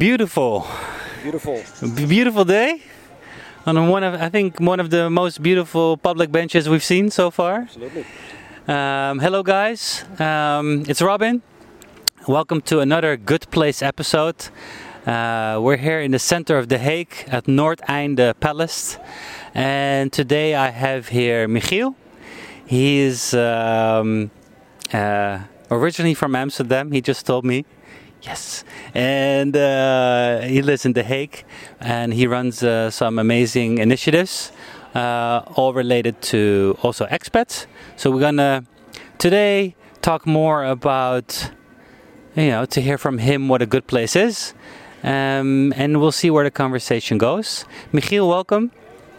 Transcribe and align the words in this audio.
Beautiful, 0.00 0.66
Beautiful. 1.22 1.62
Beautiful 2.08 2.46
day. 2.46 2.80
On 3.66 3.88
one 3.90 4.02
of, 4.02 4.14
I 4.14 4.30
think, 4.30 4.58
one 4.58 4.80
of 4.80 4.88
the 4.88 5.10
most 5.10 5.42
beautiful 5.42 5.98
public 5.98 6.32
benches 6.32 6.70
we've 6.70 6.82
seen 6.82 7.10
so 7.10 7.30
far. 7.30 7.68
Absolutely. 7.68 8.06
Um, 8.66 9.18
hello, 9.18 9.42
guys. 9.42 10.06
Um, 10.18 10.84
it's 10.88 11.02
Robin. 11.02 11.42
Welcome 12.26 12.62
to 12.62 12.80
another 12.80 13.18
Good 13.18 13.50
Place 13.50 13.82
episode. 13.82 14.48
Uh, 15.04 15.58
we're 15.60 15.76
here 15.76 16.00
in 16.00 16.12
the 16.12 16.18
center 16.18 16.56
of 16.56 16.70
The 16.70 16.78
Hague 16.78 17.12
at 17.26 17.44
Noordeinde 17.44 18.40
Palace, 18.40 18.96
and 19.52 20.10
today 20.10 20.54
I 20.54 20.70
have 20.70 21.08
here 21.08 21.46
Michiel. 21.46 21.94
He 22.64 23.00
is 23.00 23.34
um, 23.34 24.30
uh, 24.94 25.40
originally 25.70 26.14
from 26.14 26.34
Amsterdam. 26.34 26.90
He 26.90 27.02
just 27.02 27.26
told 27.26 27.44
me. 27.44 27.66
Yes, 28.22 28.64
and 28.94 29.56
uh, 29.56 30.40
he 30.42 30.60
lives 30.60 30.84
in 30.84 30.92
The 30.92 31.02
Hague, 31.02 31.44
and 31.80 32.12
he 32.12 32.26
runs 32.26 32.62
uh, 32.62 32.90
some 32.90 33.18
amazing 33.18 33.78
initiatives, 33.78 34.52
uh, 34.94 35.42
all 35.54 35.72
related 35.72 36.20
to 36.22 36.76
also 36.82 37.06
expats. 37.06 37.66
So 37.96 38.10
we're 38.10 38.20
gonna 38.20 38.64
today 39.18 39.74
talk 40.02 40.26
more 40.26 40.64
about, 40.64 41.50
you 42.36 42.48
know, 42.48 42.66
to 42.66 42.80
hear 42.82 42.98
from 42.98 43.18
him 43.18 43.48
what 43.48 43.62
a 43.62 43.66
good 43.66 43.86
place 43.86 44.14
is, 44.14 44.52
um, 45.02 45.72
and 45.74 45.98
we'll 45.98 46.12
see 46.12 46.30
where 46.30 46.44
the 46.44 46.50
conversation 46.50 47.16
goes. 47.16 47.64
Michiel, 47.90 48.28
welcome. 48.28 48.70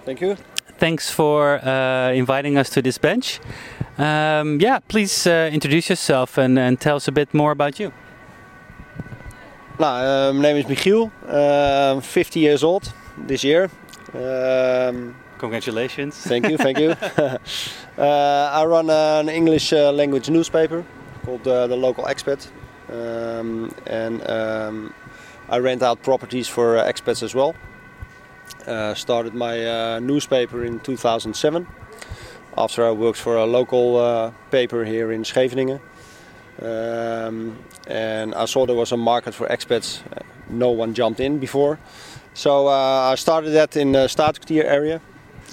Thank 0.06 0.22
you. 0.22 0.38
Thanks 0.78 1.10
for 1.10 1.64
uh, 1.66 2.12
inviting 2.12 2.58
us 2.58 2.70
to 2.72 2.82
this 2.82 3.00
bench. 3.00 3.40
Um, 3.98 4.60
yeah, 4.60 4.80
please 4.88 5.26
uh, 5.26 5.50
introduce 5.52 5.90
yourself 5.90 6.38
and, 6.38 6.58
and 6.58 6.80
tell 6.80 6.98
us 6.98 7.08
a 7.08 7.12
bit 7.12 7.34
more 7.34 7.52
about 7.52 7.80
you. 7.80 7.92
Nou, 9.82 9.88
uh, 9.88 10.32
my 10.34 10.42
name 10.42 10.58
is 10.58 10.66
Michiel. 10.66 11.10
Uh, 11.28 12.00
50 12.02 12.40
years 12.40 12.64
old 12.64 12.94
this 13.18 13.44
year. 13.44 13.68
Um, 14.14 15.16
Congratulations. 15.40 16.16
thank 16.18 16.48
you, 16.48 16.56
thank 16.56 16.78
you. 16.78 16.92
uh, 16.92 17.38
I 18.54 18.64
run 18.66 18.92
an 18.92 19.28
English 19.28 19.74
uh, 19.74 19.92
language 19.92 20.30
newspaper 20.30 20.86
called 21.26 21.48
uh, 21.48 21.66
The 21.66 21.76
Local 21.76 22.04
Expat. 22.04 22.48
Um, 22.90 23.74
and 23.88 24.22
um, 24.30 24.94
I 25.50 25.58
rent 25.58 25.82
out 25.82 26.04
properties 26.04 26.48
for 26.48 26.76
expats 26.76 27.24
as 27.24 27.34
well. 27.34 27.56
Uh, 28.68 28.94
started 28.94 29.34
my 29.34 29.66
uh, 29.66 30.00
newspaper 30.00 30.64
in 30.64 30.80
2007 30.82 31.66
after 32.56 32.86
I 32.88 32.92
worked 32.92 33.18
for 33.18 33.36
a 33.36 33.46
local 33.48 34.32
paper 34.52 34.86
here 34.86 35.12
in 35.12 35.24
Scheveningen. 35.24 35.80
Um, 36.62 37.58
and 37.88 38.36
I 38.36 38.46
saw 38.46 38.66
there 38.66 38.76
was 38.76 38.92
a 38.92 38.98
market 38.98 39.34
for 39.34 39.48
expats. 39.48 40.02
No 40.50 40.70
one 40.70 40.94
jumped 40.94 41.20
in 41.20 41.40
before. 41.40 41.80
So 42.34 42.68
uh, 42.68 43.12
I 43.12 43.16
started 43.16 43.52
that 43.52 43.76
in 43.76 43.92
the 43.92 44.08
Staatskwartier 44.08 44.64
area, 44.64 45.02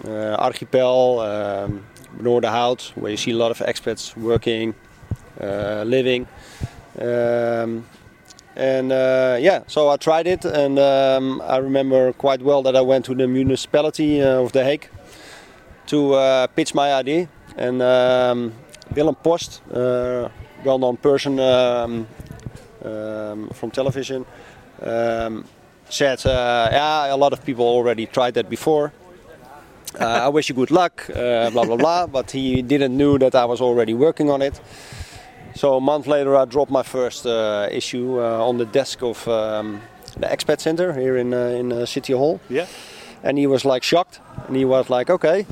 uh, 0.04 0.36
Archipel, 0.38 1.18
um, 1.24 1.84
Noorderhout, 2.20 2.92
where 2.96 3.10
you 3.10 3.16
see 3.16 3.32
a 3.32 3.36
lot 3.36 3.50
of 3.50 3.58
expats 3.58 4.16
working, 4.16 4.74
uh, 5.40 5.82
living. 5.86 6.26
Um, 7.00 7.84
and 8.54 8.90
uh, 8.92 9.36
yeah, 9.40 9.62
so 9.66 9.88
I 9.88 9.96
tried 9.96 10.26
it, 10.26 10.44
and 10.44 10.78
um, 10.78 11.40
I 11.42 11.58
remember 11.58 12.12
quite 12.12 12.42
well 12.42 12.62
that 12.62 12.74
I 12.74 12.80
went 12.80 13.04
to 13.06 13.14
the 13.14 13.28
municipality 13.28 14.20
uh, 14.20 14.42
of 14.42 14.52
The 14.52 14.64
Hague 14.64 14.88
to 15.86 16.14
uh, 16.14 16.46
pitch 16.48 16.74
my 16.74 16.92
idea. 16.92 17.28
And 17.56 17.82
um, 17.82 18.52
Willem 18.94 19.14
Post, 19.16 19.62
uh, 19.72 20.28
well-known 20.64 20.96
person 20.96 21.38
um, 21.40 22.06
um, 22.84 23.48
from 23.54 23.70
television, 23.70 24.24
um, 24.82 25.44
said, 25.88 26.24
uh, 26.26 26.68
"Yeah, 26.72 27.14
a 27.14 27.16
lot 27.16 27.32
of 27.32 27.44
people 27.44 27.64
already 27.64 28.06
tried 28.06 28.34
that 28.34 28.48
before. 28.48 28.92
Uh, 30.00 30.04
I 30.04 30.28
wish 30.28 30.48
you 30.48 30.54
good 30.54 30.70
luck." 30.70 31.08
Uh, 31.10 31.50
blah 31.50 31.64
blah 31.64 31.76
blah. 31.76 32.06
But 32.12 32.30
he 32.30 32.62
didn't 32.62 32.96
knew 32.96 33.18
that 33.18 33.34
I 33.34 33.44
was 33.44 33.60
already 33.60 33.94
working 33.94 34.30
on 34.30 34.42
it. 34.42 34.60
So 35.54 35.76
a 35.76 35.80
month 35.80 36.06
later, 36.06 36.36
I 36.36 36.44
dropped 36.44 36.70
my 36.70 36.82
first 36.84 37.26
uh, 37.26 37.68
issue 37.70 38.20
uh, 38.20 38.48
on 38.48 38.58
the 38.58 38.64
desk 38.66 39.02
of 39.02 39.26
um, 39.26 39.80
the 40.20 40.26
expat 40.26 40.60
center 40.60 40.92
here 40.92 41.16
in 41.16 41.32
uh, 41.34 41.58
in 41.60 41.86
City 41.86 42.12
Hall 42.12 42.40
Yeah. 42.48 42.66
and 43.22 43.38
he 43.38 43.46
was 43.46 43.64
like 43.64 43.82
shocked 43.82 44.20
and 44.46 44.56
he 44.56 44.64
was 44.64 44.88
like 44.90 45.10
okay 45.12 45.46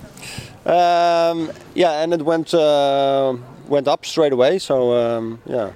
um, 0.64 1.50
yeah 1.74 2.02
and 2.02 2.12
it 2.12 2.22
went 2.22 2.52
uh, 2.54 3.34
went 3.68 3.88
up 3.88 4.04
straight 4.04 4.32
away 4.32 4.58
so 4.58 4.92
um, 4.92 5.38
yeah 5.46 5.70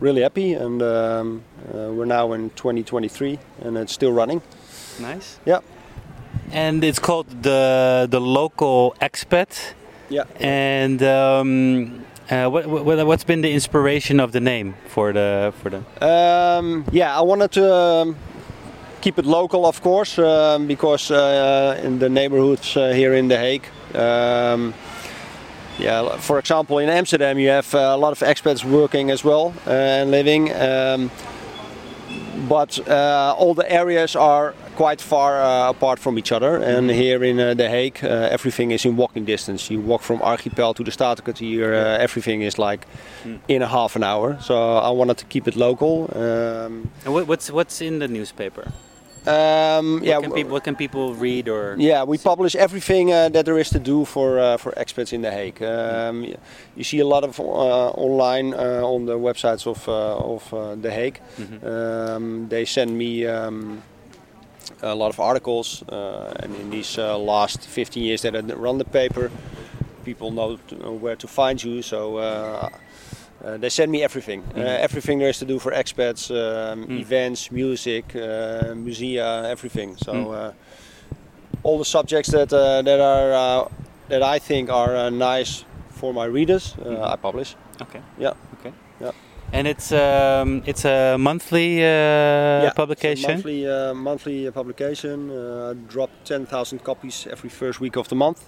really 0.00 0.22
happy 0.22 0.54
and 0.54 0.82
um, 0.82 1.42
uh, 1.68 1.90
we're 1.92 2.06
now 2.06 2.32
in 2.32 2.50
2023 2.50 3.38
and 3.64 3.76
it's 3.76 3.92
still 3.92 4.12
running 4.12 4.40
Nice. 5.00 5.38
yeah 5.46 5.60
And 6.52 6.82
it's 6.84 6.98
called 6.98 7.26
the 7.42 8.06
the 8.10 8.20
local 8.20 8.94
expat. 9.00 9.74
yeah 10.10 10.24
And 10.40 11.00
um, 11.02 12.04
uh, 12.30 12.48
what, 12.50 12.66
what 12.66 13.06
what's 13.06 13.24
been 13.24 13.42
the 13.42 13.52
inspiration 13.52 14.20
of 14.20 14.30
the 14.32 14.40
name 14.40 14.74
for 14.88 15.12
the 15.12 15.52
for 15.62 15.70
the? 15.70 15.80
Um, 16.00 16.84
yeah, 16.92 17.18
I 17.18 17.22
wanted 17.22 17.50
to 17.52 17.64
um, 17.74 18.16
keep 19.00 19.18
it 19.18 19.26
local, 19.26 19.64
of 19.64 19.80
course, 19.82 20.18
um, 20.22 20.66
because 20.66 21.10
uh, 21.14 21.80
in 21.86 21.98
the 21.98 22.08
neighborhoods 22.08 22.76
uh, 22.76 22.92
here 22.94 23.14
in 23.18 23.28
The 23.28 23.36
Hague, 23.38 23.66
um, 23.94 24.72
yeah, 25.78 26.16
for 26.18 26.38
example, 26.38 26.78
in 26.78 26.88
Amsterdam, 26.88 27.38
you 27.38 27.48
have 27.48 27.74
uh, 27.74 27.78
a 27.78 27.96
lot 27.96 28.12
of 28.12 28.18
expats 28.20 28.64
working 28.64 29.10
as 29.10 29.24
well 29.24 29.52
uh, 29.66 29.70
and 29.70 30.10
living, 30.10 30.52
um, 30.54 31.10
but 32.48 32.78
uh, 32.88 33.34
all 33.38 33.54
the 33.54 33.70
areas 33.70 34.16
are 34.16 34.54
quite 34.76 35.00
far 35.00 35.40
uh, 35.42 35.70
apart 35.70 35.98
from 35.98 36.18
each 36.18 36.32
other. 36.32 36.56
And 36.56 36.90
here 36.90 37.22
in 37.24 37.36
The 37.56 37.68
Hague, 37.68 38.02
everything 38.02 38.70
is 38.70 38.84
in 38.84 38.96
walking 38.96 39.24
distance. 39.24 39.70
You 39.70 39.80
walk 39.80 40.02
from 40.02 40.20
Archipel 40.20 40.74
to 40.74 40.84
the 40.84 40.90
Statenkwartier, 40.90 41.72
uh, 41.74 42.02
everything 42.02 42.42
is 42.42 42.58
like 42.58 42.86
in 43.48 43.62
a 43.62 43.68
half 43.68 43.96
an 43.96 44.02
hour. 44.02 44.38
So 44.40 44.54
I 44.78 44.90
wanted 44.90 45.18
to 45.18 45.24
keep 45.26 45.46
it 45.46 45.56
local. 45.56 46.10
Um, 46.14 46.90
And 47.04 47.28
what's 47.28 47.50
what's 47.50 47.80
in 47.80 47.98
the 47.98 48.08
newspaper? 48.08 48.72
Um, 49.26 50.00
What 50.00 50.02
yeah, 50.04 50.20
can 50.20 50.32
people 50.32 50.52
what 50.52 50.64
can 50.64 50.74
people 50.76 51.14
read 51.14 51.48
or? 51.48 51.76
yeah, 51.78 52.02
we 52.04 52.18
publish 52.18 52.54
everything 52.56 53.12
uh, 53.12 53.28
that 53.30 53.44
there 53.44 53.58
is 53.58 53.70
to 53.70 53.78
do 53.78 54.04
for 54.04 54.38
uh, 54.38 54.56
for 54.58 54.72
expats 54.76 55.12
in 55.12 55.22
The 55.22 55.30
Hague. 55.30 55.62
Um, 55.62 56.22
y- 56.22 56.36
you 56.76 56.84
see 56.84 57.00
a 57.00 57.06
lot 57.06 57.22
of 57.24 57.38
uh, 57.38 57.42
online 58.06 58.54
uh, 58.54 58.82
on 58.94 59.06
the 59.06 59.18
websites 59.18 59.66
of 59.66 59.88
uh, 59.88 60.34
of 60.34 60.52
uh, 60.54 60.74
The 60.82 60.90
Hague. 60.90 61.20
Um, 61.62 62.48
they 62.48 62.64
send 62.64 62.96
me 62.98 63.26
um, 63.26 63.82
a 64.82 64.94
lot 64.94 65.08
of 65.10 65.20
articles, 65.20 65.82
uh, 65.88 66.32
and 66.42 66.54
in 66.56 66.70
these 66.70 66.98
uh, 66.98 67.16
last 67.18 67.60
15 67.60 68.02
years 68.02 68.22
that 68.22 68.34
I 68.34 68.40
run 68.40 68.78
the 68.78 68.84
paper, 68.84 69.30
people 70.04 70.30
know 70.30 70.58
to, 70.68 70.74
where 71.00 71.16
to 71.16 71.26
find 71.28 71.62
you. 71.62 71.82
So. 71.82 72.18
Uh, 73.44 73.56
they 73.56 73.68
send 73.68 73.90
me 73.90 74.04
everything, 74.04 74.42
uh, 74.56 74.60
everything 74.60 75.18
there 75.18 75.28
is 75.30 75.38
to 75.38 75.44
do 75.44 75.58
for 75.58 75.72
expats, 75.72 76.30
um, 76.30 76.86
events, 76.90 77.50
music, 77.50 78.04
uh, 78.14 78.74
musea, 78.74 79.44
everything. 79.50 79.96
So 79.96 80.12
uh, 80.32 80.52
all 81.64 81.78
the 81.78 81.84
subjects 81.84 82.30
that 82.30 82.52
uh, 82.52 82.82
that 82.82 83.00
are 83.00 83.32
uh, 83.32 83.68
that 84.08 84.22
I 84.22 84.38
think 84.38 84.70
are 84.70 84.96
uh, 84.96 85.10
nice 85.10 85.64
for 85.90 86.12
my 86.14 86.24
readers, 86.26 86.74
uh, 86.84 87.12
I 87.12 87.16
publish. 87.16 87.56
Okay. 87.80 88.00
Yeah. 88.18 88.34
Okay. 88.60 88.72
Yeah. 89.00 89.12
And 89.52 89.66
it's 89.66 89.90
um, 89.92 90.62
it's 90.66 90.84
a 90.84 91.16
monthly 91.18 91.80
uh, 91.82 91.86
Yeah, 91.86 92.62
it's 92.62 92.72
a 92.72 92.74
publication. 92.74 93.32
monthly 93.32 93.66
uh, 93.66 93.94
monthly 93.94 94.50
publication. 94.50 95.30
Uh, 95.30 95.70
I 95.70 95.74
drop 95.92 96.10
10,000 96.24 96.84
copies 96.84 97.26
every 97.30 97.50
first 97.50 97.80
week 97.80 97.96
of 97.96 98.08
the 98.08 98.14
month. 98.14 98.40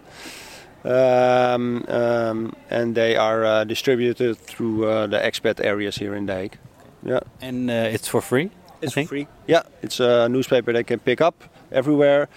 Um, 0.85 1.85
um, 1.89 2.55
and 2.69 2.95
they 2.95 3.17
are 3.17 3.45
uh, 3.45 3.65
distributed 3.65 4.37
through 4.37 4.87
uh, 4.87 5.07
the 5.07 5.19
expat 5.19 5.65
areas 5.65 5.97
here 5.97 6.15
in 6.15 6.27
The 6.27 6.35
Hague. 6.35 6.59
Yeah. 7.03 7.21
And 7.41 7.71
uh, 7.71 7.95
it's 7.95 8.09
for 8.09 8.21
free. 8.21 8.51
It's 8.83 8.95
think? 8.95 9.09
free. 9.09 9.27
Yeah, 9.47 9.63
it's 9.83 10.01
a 10.01 10.29
newspaper 10.29 10.73
they 10.73 10.85
can 10.85 10.99
pick 10.99 11.21
up 11.21 11.45
everywhere. 11.73 12.29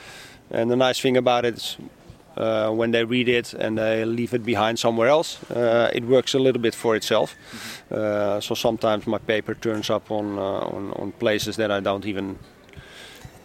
And 0.50 0.72
the 0.72 0.78
nice 0.78 1.00
thing 1.02 1.18
about 1.18 1.44
it 1.44 1.58
is 1.58 1.78
uh, 2.38 2.72
when 2.72 2.92
they 2.92 3.04
read 3.04 3.28
it 3.28 3.54
and 3.54 3.78
they 3.78 4.06
leave 4.06 4.34
it 4.34 4.46
behind 4.46 4.80
somewhere 4.80 5.10
else, 5.10 5.44
uh, 5.52 5.92
it 5.94 6.06
works 6.06 6.34
a 6.34 6.40
little 6.40 6.62
bit 6.62 6.76
for 6.76 6.96
itself. 6.96 7.36
Uh, 7.92 8.40
so 8.40 8.56
sometimes 8.56 9.08
my 9.08 9.18
paper 9.18 9.56
turns 9.56 9.90
up 9.90 10.10
on, 10.12 10.38
uh, 10.38 10.42
on, 10.42 10.94
on 10.94 11.12
places 11.14 11.58
that 11.58 11.72
I 11.72 11.82
don't 11.82 12.06
even 12.06 12.38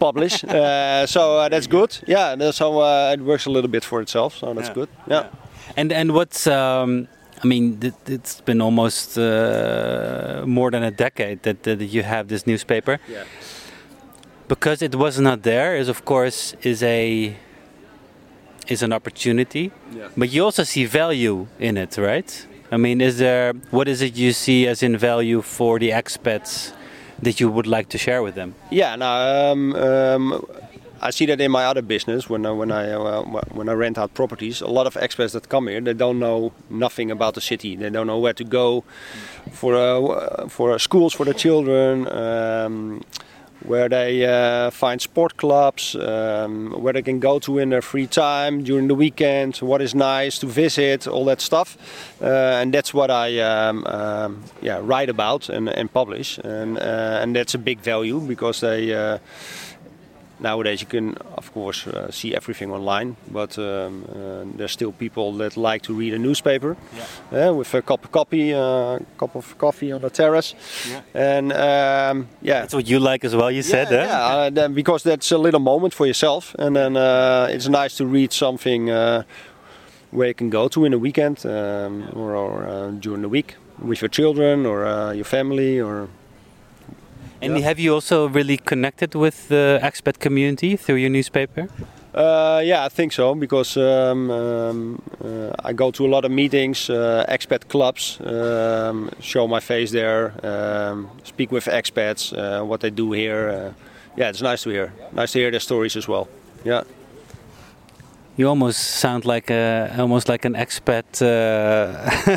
publish. 0.07 0.35
uh, 0.49 1.07
so 1.07 1.21
uh, 1.39 1.49
that's 1.53 1.67
good. 1.69 1.91
Yeah, 2.07 2.33
and 2.33 2.55
so 2.55 2.67
uh, 2.81 3.15
it 3.17 3.21
works 3.21 3.47
a 3.47 3.51
little 3.51 3.71
bit 3.77 3.85
for 3.85 4.01
itself. 4.01 4.31
So 4.41 4.55
that's 4.55 4.69
Yeah. 4.69 4.75
good. 4.79 4.89
Yeah. 5.11 5.25
And 5.77 5.93
and 5.93 6.09
what's 6.13 6.47
um, 6.47 7.09
I 7.45 7.47
mean, 7.53 7.65
it's 8.07 8.41
been 8.41 8.61
almost 8.61 9.19
uh, 9.19 9.23
more 10.47 10.71
than 10.71 10.83
a 10.83 10.91
decade 10.91 11.39
that, 11.43 11.63
that 11.65 11.81
you 11.95 12.03
have 12.05 12.25
this 12.29 12.47
newspaper. 12.47 12.99
Yeah. 13.09 13.25
Because 14.49 14.85
it 14.85 14.95
was 14.95 15.19
not 15.19 15.43
there, 15.43 15.77
is 15.81 15.89
of 15.89 16.05
course 16.05 16.55
is 16.63 16.83
a 16.83 17.35
is 18.69 18.83
an 18.83 18.93
opportunity. 18.93 19.65
Yeah. 19.97 20.09
But 20.17 20.29
you 20.33 20.45
also 20.45 20.63
see 20.65 20.85
value 20.87 21.47
in 21.59 21.77
it, 21.77 21.97
right? 21.99 22.47
I 22.71 22.77
mean, 22.77 23.01
is 23.01 23.19
there 23.19 23.53
what 23.71 23.89
is 23.89 24.01
it 24.03 24.17
you 24.17 24.33
see 24.33 24.69
as 24.69 24.83
in 24.83 24.97
value 24.97 25.43
for 25.43 25.79
the 25.79 25.91
expats 25.91 26.73
that 27.23 27.41
you 27.41 27.49
would 27.49 27.67
like 27.67 27.89
to 27.91 27.99
share 27.99 28.23
with 28.23 28.35
them? 28.35 28.55
Yeah, 28.71 28.97
now 28.97 29.53
um, 29.53 29.75
um, 29.75 30.47
I 31.01 31.11
see 31.11 31.27
that 31.27 31.41
in 31.41 31.51
my 31.51 31.65
other 31.65 31.83
business 31.83 32.29
when 32.29 32.47
I, 32.47 32.51
when 32.53 32.71
I 32.71 32.93
uh, 32.93 33.23
when 33.51 33.69
I 33.69 33.73
rent 33.73 33.99
out 33.99 34.15
properties. 34.15 34.61
A 34.61 34.69
lot 34.69 34.87
of 34.87 34.95
expats 34.95 35.33
that 35.33 35.49
come 35.49 35.67
here, 35.67 35.81
they 35.81 35.95
don't 35.95 36.19
know 36.19 36.53
nothing 36.71 37.11
about 37.11 37.35
the 37.35 37.41
city. 37.41 37.77
They 37.77 37.91
don't 37.91 38.07
know 38.07 38.19
where 38.19 38.35
to 38.35 38.45
go 38.45 38.85
for 39.51 39.75
uh, 39.75 40.49
for 40.49 40.79
schools 40.79 41.13
for 41.13 41.25
the 41.25 41.35
children. 41.35 42.07
Um, 42.09 43.03
where 43.64 43.88
they 43.88 44.25
uh, 44.25 44.70
find 44.70 45.00
sport 45.00 45.37
clubs, 45.37 45.94
um, 45.97 46.73
where 46.82 46.93
they 46.93 47.03
can 47.03 47.20
go 47.20 47.38
to 47.41 47.59
in 47.59 47.70
their 47.70 47.82
free 47.82 48.06
time 48.06 48.62
during 48.62 48.88
the 48.88 48.94
weekend, 48.94 49.56
what 49.56 49.81
is 49.81 49.94
nice 49.94 50.38
to 50.38 50.47
visit, 50.47 51.06
all 51.06 51.25
that 51.25 51.41
stuff, 51.41 51.76
uh, 52.20 52.61
and 52.61 52.73
that's 52.73 52.93
what 52.93 53.11
I 53.11 53.38
um, 53.41 53.85
um, 53.87 54.44
yeah 54.61 54.81
write 54.82 55.09
about 55.09 55.49
and, 55.49 55.69
and 55.69 55.93
publish, 55.93 56.38
and 56.38 56.79
uh, 56.79 57.20
and 57.23 57.37
that's 57.37 57.55
a 57.55 57.59
big 57.59 57.81
value 57.81 58.20
because 58.20 58.61
they 58.61 58.94
uh, 58.94 59.19
nowadays 60.43 60.81
you 60.81 60.87
can 60.87 61.15
of 61.37 61.53
course 61.53 61.87
uh, 61.87 62.11
see 62.11 62.35
everything 62.35 62.71
online 62.71 63.17
but 63.31 63.59
um, 63.59 64.05
uh, 64.09 64.44
there's 64.56 64.73
still 64.73 64.93
people 64.93 65.33
that 65.33 65.56
like 65.56 65.83
to 65.83 65.94
read 65.94 66.12
a 66.12 66.19
newspaper 66.19 66.77
yeah. 67.33 67.49
uh, 67.49 67.53
with 67.55 67.73
a 67.75 67.83
cup 67.83 68.05
of 68.05 68.11
coffee 68.11 68.53
uh, 68.53 68.99
cup 69.17 69.35
of 69.37 69.56
coffee 69.59 69.93
on 69.93 70.00
the 70.00 70.11
terrace 70.11 70.55
yeah. 70.89 71.00
and 71.15 71.53
um, 71.53 72.29
yeah 72.43 72.61
that's 72.61 72.75
what 72.75 72.89
you 72.89 72.99
like 72.99 73.25
as 73.25 73.35
well 73.35 73.50
you 73.50 73.62
said 73.62 73.91
yeah, 73.91 74.50
yeah 74.50 74.65
uh, 74.65 74.69
because 74.69 75.03
that's 75.03 75.31
a 75.33 75.39
little 75.39 75.61
moment 75.61 75.94
for 75.94 76.06
yourself 76.06 76.55
and 76.59 76.77
then 76.77 76.97
uh, 76.97 77.47
it's 77.50 77.69
nice 77.69 77.97
to 77.97 78.05
read 78.06 78.33
something 78.33 78.87
where 80.11 80.29
you 80.29 80.35
can 80.35 80.50
go 80.50 80.69
to 80.69 80.85
in 80.85 80.93
a 80.93 80.99
weekend 80.99 81.47
um, 81.47 82.09
or, 82.15 82.35
or 82.37 82.91
during 83.00 83.23
the 83.23 83.29
week 83.29 83.56
with 83.79 84.03
your 84.03 84.11
children 84.11 84.67
or 84.67 85.15
your 85.15 85.25
family 85.25 85.81
or 85.81 86.09
and 87.43 87.59
yeah. 87.59 87.65
have 87.65 87.79
you 87.79 87.93
also 87.94 88.29
really 88.29 88.56
connected 88.56 89.15
with 89.15 89.49
the 89.49 89.81
expat 89.83 90.19
community 90.21 90.77
through 90.77 90.97
your 90.97 91.11
newspaper? 91.11 91.69
Uh, 92.15 92.61
yeah, 92.62 92.85
I 92.85 92.89
think 92.91 93.12
so 93.12 93.35
because 93.35 93.77
um, 93.77 94.31
um, 94.31 95.03
uh, 95.25 95.50
I 95.65 95.73
go 95.73 95.91
to 95.91 96.06
a 96.06 96.09
lot 96.09 96.25
of 96.25 96.31
meetings, 96.31 96.91
uh, 96.91 97.25
expat 97.29 97.69
clubs, 97.69 98.21
um, 98.21 99.11
show 99.21 99.49
my 99.49 99.61
face 99.61 99.93
there, 99.93 100.35
um, 100.43 101.09
speak 101.25 101.50
with 101.50 101.65
expats, 101.65 102.33
uh, 102.37 102.65
what 102.65 102.81
they 102.81 102.91
do 102.91 103.12
here. 103.12 103.49
Uh, 103.49 103.73
yeah, 104.17 104.29
it's 104.29 104.43
nice 104.43 104.62
to 104.65 104.71
hear. 104.71 104.93
Nice 105.12 105.33
to 105.33 105.39
hear 105.39 105.50
their 105.50 105.61
stories 105.61 105.97
as 105.97 106.06
well. 106.06 106.29
Yeah. 106.65 106.83
You 108.37 108.49
almost 108.49 108.79
sound 108.79 109.25
like 109.25 109.50
a, 109.50 109.94
almost 109.99 110.29
like 110.29 110.44
an 110.44 110.55
expat 110.55 111.23
uh, 111.23 112.33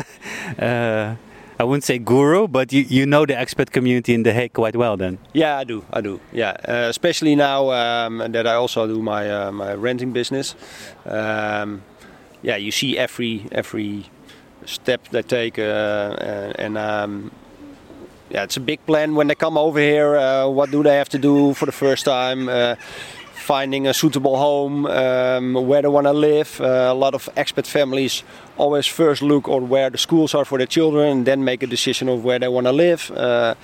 I 1.58 1.64
wouldn't 1.64 1.84
say 1.84 1.98
guru, 1.98 2.48
but 2.48 2.70
you, 2.72 2.82
you 2.82 3.06
know 3.06 3.24
the 3.24 3.32
expat 3.32 3.70
community 3.70 4.12
in 4.12 4.24
The 4.24 4.32
Hague 4.32 4.52
quite 4.52 4.76
well 4.76 4.96
then. 4.96 5.18
Yeah, 5.32 5.56
I 5.56 5.64
do. 5.64 5.84
I 5.90 6.02
do. 6.02 6.20
Yeah, 6.30 6.56
uh, 6.68 6.88
especially 6.90 7.34
now 7.34 7.70
um, 7.70 8.18
that 8.18 8.46
I 8.46 8.54
also 8.54 8.86
do 8.86 9.00
my 9.00 9.30
uh, 9.30 9.52
my 9.52 9.72
renting 9.72 10.12
business. 10.12 10.54
Um, 11.06 11.82
yeah, 12.42 12.56
you 12.56 12.70
see 12.70 12.98
every 12.98 13.46
every 13.52 14.04
step 14.66 15.08
they 15.08 15.22
take, 15.22 15.58
uh, 15.58 16.52
and 16.58 16.76
um, 16.76 17.30
yeah, 18.28 18.42
it's 18.42 18.58
a 18.58 18.60
big 18.60 18.84
plan 18.84 19.14
when 19.14 19.28
they 19.28 19.34
come 19.34 19.56
over 19.56 19.80
here. 19.80 20.16
Uh, 20.16 20.48
what 20.48 20.70
do 20.70 20.82
they 20.82 20.96
have 20.96 21.08
to 21.10 21.18
do 21.18 21.54
for 21.54 21.64
the 21.64 21.72
first 21.72 22.04
time? 22.04 22.50
Finding 23.46 23.86
a 23.86 23.94
suitable 23.94 24.36
home, 24.36 24.86
um, 24.86 25.54
where 25.54 25.80
they 25.80 25.88
want 25.88 26.08
to 26.08 26.12
live. 26.12 26.60
Uh, 26.60 26.90
a 26.90 26.94
lot 26.94 27.14
of 27.14 27.28
expat 27.36 27.64
families 27.64 28.24
always 28.56 28.86
first 28.86 29.22
look 29.22 29.48
on 29.48 29.68
where 29.68 29.88
the 29.88 29.98
schools 29.98 30.34
are 30.34 30.44
for 30.44 30.58
their 30.58 30.66
children 30.66 31.08
and 31.08 31.26
then 31.26 31.44
make 31.44 31.62
a 31.62 31.66
decision 31.68 32.08
of 32.08 32.24
where 32.24 32.40
they 32.40 32.48
want 32.48 32.66
to 32.66 32.72
live. 32.72 33.08
Uh, 33.12 33.54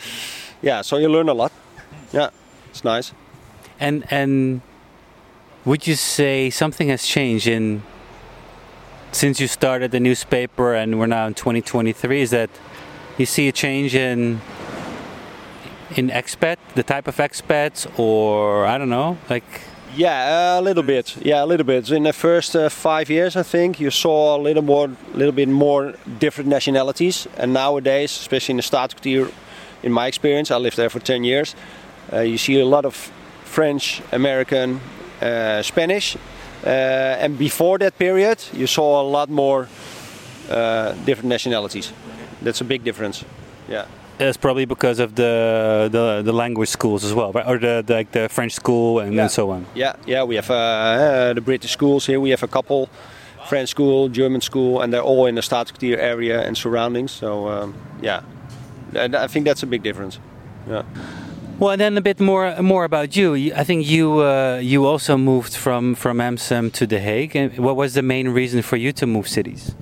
yeah, 0.62 0.82
so 0.82 0.98
you 0.98 1.08
learn 1.08 1.28
a 1.28 1.34
lot. 1.34 1.50
Yeah, 2.12 2.30
it's 2.70 2.84
nice. 2.84 3.12
And 3.80 4.04
and 4.08 4.60
would 5.64 5.88
you 5.88 5.96
say 5.96 6.48
something 6.48 6.88
has 6.88 7.04
changed 7.04 7.48
in 7.48 7.82
since 9.10 9.40
you 9.40 9.48
started 9.48 9.90
the 9.90 9.98
newspaper 9.98 10.74
and 10.74 10.96
we're 10.96 11.08
now 11.08 11.26
in 11.26 11.34
2023? 11.34 12.22
Is 12.22 12.30
that 12.30 12.50
you 13.18 13.26
see 13.26 13.48
a 13.48 13.52
change 13.52 13.96
in 13.96 14.40
in 15.96 16.08
expat, 16.08 16.58
the 16.76 16.84
type 16.84 17.08
of 17.08 17.16
expats, 17.16 17.86
or 17.98 18.64
I 18.64 18.78
don't 18.78 18.88
know, 18.88 19.18
like 19.28 19.44
yeah, 19.94 20.58
a 20.58 20.60
little 20.60 20.82
bit. 20.82 21.16
Yeah, 21.22 21.44
a 21.44 21.46
little 21.46 21.66
bit. 21.66 21.90
In 21.90 22.02
the 22.02 22.12
first 22.12 22.56
uh, 22.56 22.68
five 22.68 23.10
years, 23.10 23.36
I 23.36 23.42
think 23.42 23.80
you 23.80 23.90
saw 23.90 24.36
a 24.36 24.40
little 24.40 24.62
more, 24.62 24.90
little 25.14 25.32
bit 25.32 25.48
more 25.48 25.94
different 26.18 26.48
nationalities. 26.48 27.28
And 27.36 27.52
nowadays, 27.52 28.10
especially 28.10 28.52
in 28.52 28.56
the 28.56 28.62
Staatskwartier, 28.62 29.30
in 29.82 29.92
my 29.92 30.06
experience, 30.06 30.50
I 30.50 30.56
lived 30.56 30.76
there 30.76 30.90
for 30.90 31.00
ten 31.00 31.24
years. 31.24 31.54
Uh, 32.12 32.20
you 32.20 32.38
see 32.38 32.60
a 32.60 32.66
lot 32.66 32.84
of 32.84 32.94
French, 33.44 34.02
American, 34.12 34.80
uh, 35.20 35.62
Spanish, 35.62 36.16
uh, 36.64 36.68
and 36.68 37.38
before 37.38 37.78
that 37.78 37.98
period, 37.98 38.38
you 38.52 38.66
saw 38.66 39.00
a 39.00 39.06
lot 39.08 39.28
more 39.28 39.68
uh, 40.48 40.92
different 41.04 41.28
nationalities. 41.28 41.92
That's 42.40 42.60
a 42.60 42.64
big 42.64 42.84
difference. 42.84 43.24
Yeah. 43.68 43.86
It's 44.18 44.36
probably 44.36 44.66
because 44.66 44.98
of 44.98 45.14
the, 45.14 45.88
the, 45.90 46.22
the 46.22 46.32
language 46.32 46.68
schools 46.68 47.04
as 47.04 47.12
well, 47.12 47.32
right? 47.32 47.46
or 47.46 47.58
the, 47.58 47.82
the, 47.84 47.94
like 47.94 48.12
the 48.12 48.28
French 48.28 48.52
school 48.52 49.00
and, 49.00 49.14
yeah. 49.14 49.22
and 49.22 49.30
so 49.30 49.50
on. 49.50 49.66
Yeah, 49.74 49.96
yeah. 50.06 50.22
We 50.22 50.36
have 50.36 50.50
uh, 50.50 50.54
uh, 50.54 51.32
the 51.32 51.40
British 51.40 51.72
schools 51.72 52.06
here. 52.06 52.20
We 52.20 52.30
have 52.30 52.42
a 52.42 52.48
couple, 52.48 52.88
French 53.46 53.68
school, 53.68 54.08
German 54.08 54.40
school, 54.40 54.80
and 54.80 54.92
they're 54.92 55.02
all 55.02 55.26
in 55.26 55.34
the 55.34 55.40
Staatskwartier 55.40 55.98
area 55.98 56.42
and 56.42 56.56
surroundings. 56.56 57.12
So 57.12 57.48
um, 57.48 57.74
yeah, 58.00 58.22
and 58.94 59.14
I 59.14 59.26
think 59.26 59.44
that's 59.44 59.62
a 59.62 59.66
big 59.66 59.82
difference. 59.82 60.18
Yeah. 60.68 60.82
Well, 61.58 61.70
and 61.70 61.80
then 61.80 61.96
a 61.98 62.00
bit 62.00 62.18
more 62.20 62.60
more 62.62 62.84
about 62.84 63.14
you. 63.16 63.52
I 63.54 63.64
think 63.64 63.86
you 63.86 64.20
uh, 64.20 64.58
you 64.62 64.86
also 64.86 65.16
moved 65.16 65.54
from 65.54 65.94
from 65.94 66.20
Amsterdam 66.20 66.70
to 66.72 66.86
The 66.86 66.98
Hague. 66.98 67.36
And 67.36 67.58
what 67.58 67.76
was 67.76 67.94
the 67.94 68.02
main 68.02 68.28
reason 68.28 68.62
for 68.62 68.76
you 68.76 68.92
to 68.92 69.06
move 69.06 69.28
cities? 69.28 69.74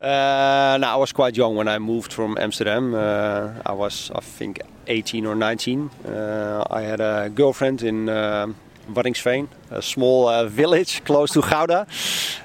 Uh, 0.00 0.76
now 0.78 0.92
I 0.92 0.96
was 0.96 1.12
quite 1.12 1.36
young 1.36 1.56
when 1.56 1.68
I 1.68 1.78
moved 1.78 2.12
from 2.12 2.36
Amsterdam. 2.38 2.94
Uh, 2.94 3.54
I 3.64 3.72
was, 3.72 4.10
I 4.14 4.20
think, 4.20 4.60
18 4.86 5.24
or 5.24 5.34
19. 5.34 5.90
Uh, 6.04 6.64
I 6.70 6.82
had 6.82 7.00
a 7.00 7.30
girlfriend 7.34 7.82
in 7.82 8.08
uh, 8.08 8.48
Waddinxveen, 8.92 9.48
a 9.70 9.80
small 9.80 10.28
uh, 10.28 10.44
village 10.46 11.02
close 11.04 11.32
to 11.32 11.40
Gouda. 11.40 11.86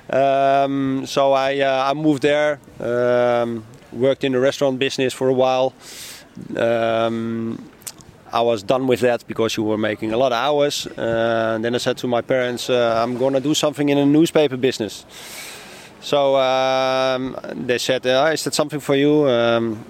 Um, 0.09 1.05
so 1.05 1.33
I, 1.33 1.59
uh, 1.59 1.91
I 1.91 1.93
moved 1.93 2.21
there, 2.21 2.59
um, 2.79 3.65
worked 3.91 4.23
in 4.23 4.31
the 4.31 4.39
restaurant 4.39 4.79
business 4.79 5.13
for 5.13 5.27
a 5.27 5.33
while. 5.33 5.73
Um, 6.55 7.69
I 8.31 8.39
was 8.39 8.63
done 8.63 8.87
with 8.87 9.01
that 9.01 9.27
because 9.27 9.57
you 9.57 9.63
were 9.63 9.77
making 9.77 10.13
a 10.13 10.17
lot 10.17 10.31
of 10.31 10.37
hours. 10.37 10.87
Uh, 10.87 11.57
then 11.59 11.75
I 11.75 11.79
said 11.79 11.97
to 11.97 12.07
my 12.07 12.21
parents, 12.21 12.69
I'm 12.69 13.17
going 13.17 13.33
to 13.33 13.41
do 13.41 13.53
something 13.53 13.89
in 13.89 13.97
a 13.97 14.05
newspaper 14.05 14.55
business. 14.55 15.05
So 16.01 16.35
um, 16.35 17.37
they 17.53 17.77
said, 17.77 18.05
uh, 18.07 18.31
"Is 18.33 18.43
that 18.43 18.53
something 18.55 18.79
for 18.79 18.95
you?" 18.95 19.29
Um, 19.29 19.85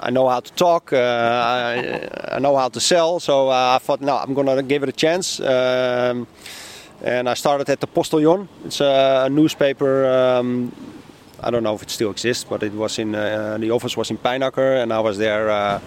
I 0.00 0.10
know 0.10 0.28
how 0.28 0.40
to 0.40 0.52
talk. 0.52 0.92
Uh, 0.92 0.96
I, 0.96 2.08
I, 2.36 2.38
know 2.38 2.56
how 2.56 2.68
to 2.68 2.80
sell. 2.80 3.20
So 3.20 3.48
uh, 3.48 3.76
I 3.76 3.78
thought, 3.78 4.00
no, 4.00 4.16
I'm 4.16 4.34
gonna 4.34 4.62
give 4.62 4.82
it 4.82 4.88
a 4.88 4.92
chance. 4.92 5.38
Um, 5.40 6.26
and 7.02 7.28
I 7.28 7.34
started 7.34 7.68
at 7.68 7.80
the 7.80 7.86
Postillon. 7.86 8.48
It's 8.64 8.80
a, 8.80 9.28
newspaper. 9.30 10.06
Um, 10.06 10.72
I 11.42 11.50
don't 11.50 11.62
know 11.62 11.74
if 11.74 11.82
it 11.82 11.90
still 11.90 12.10
exists, 12.10 12.44
but 12.44 12.62
it 12.62 12.72
was 12.72 12.98
in 12.98 13.14
uh, 13.14 13.58
the 13.58 13.70
office 13.70 13.96
was 13.96 14.10
in 14.10 14.18
Pijnacker, 14.18 14.82
and 14.82 14.92
I 14.92 15.00
was 15.00 15.18
there 15.18 15.50
uh, 15.50 15.80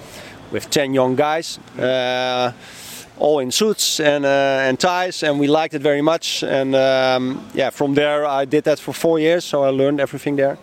with 0.51 0.69
ten 0.69 0.93
young 0.93 1.15
guys. 1.15 1.59
Uh, 3.17 3.23
all 3.23 3.39
in 3.39 3.51
suits 3.51 3.99
and 3.99 4.25
uh, 4.25 4.67
and 4.67 4.79
ties, 4.79 5.23
and 5.23 5.39
we 5.39 5.47
liked 5.47 5.73
it 5.73 5.81
very 5.81 6.01
much. 6.01 6.43
And 6.43 6.75
um, 6.75 7.39
yeah, 7.53 7.71
from 7.71 7.93
there 7.93 8.25
I 8.25 8.45
did 8.45 8.63
that 8.63 8.79
for 8.79 8.93
four 8.93 9.19
years, 9.19 9.45
so 9.45 9.63
I 9.63 9.69
learned 9.69 9.99
everything 9.99 10.35
there. 10.35 10.57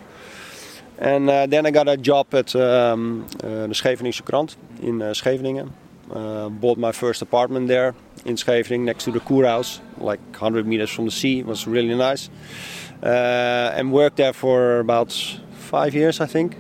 And 0.99 1.31
uh, 1.31 1.47
then 1.47 1.67
I 1.67 1.71
got 1.71 1.89
a 1.89 1.97
job 1.97 2.35
at 2.35 2.55
um, 2.55 3.27
uh, 3.43 3.67
the 3.67 3.75
Scheveningse 3.75 4.23
Krant 4.23 4.57
in 4.83 5.01
uh, 5.01 5.15
Scheveningen. 5.15 5.73
Uh, 6.11 6.49
bought 6.49 6.77
my 6.77 6.93
first 6.93 7.23
apartment 7.23 7.69
there 7.69 7.95
in 8.25 8.37
Scheveningen, 8.37 8.85
next 8.85 9.05
to 9.05 9.13
the 9.13 9.21
Kurhaus, 9.21 9.81
like 9.99 10.21
100 10.33 10.67
meters 10.67 10.91
from 10.91 11.05
the 11.05 11.11
sea. 11.11 11.39
It 11.39 11.47
was 11.47 11.67
really 11.67 11.95
nice. 11.95 12.29
Uh, 13.03 13.77
and 13.77 13.93
worked 13.93 14.17
there 14.17 14.33
for 14.33 14.81
about 14.81 15.13
five 15.53 15.95
years, 15.95 16.21
I 16.21 16.27
think. 16.27 16.57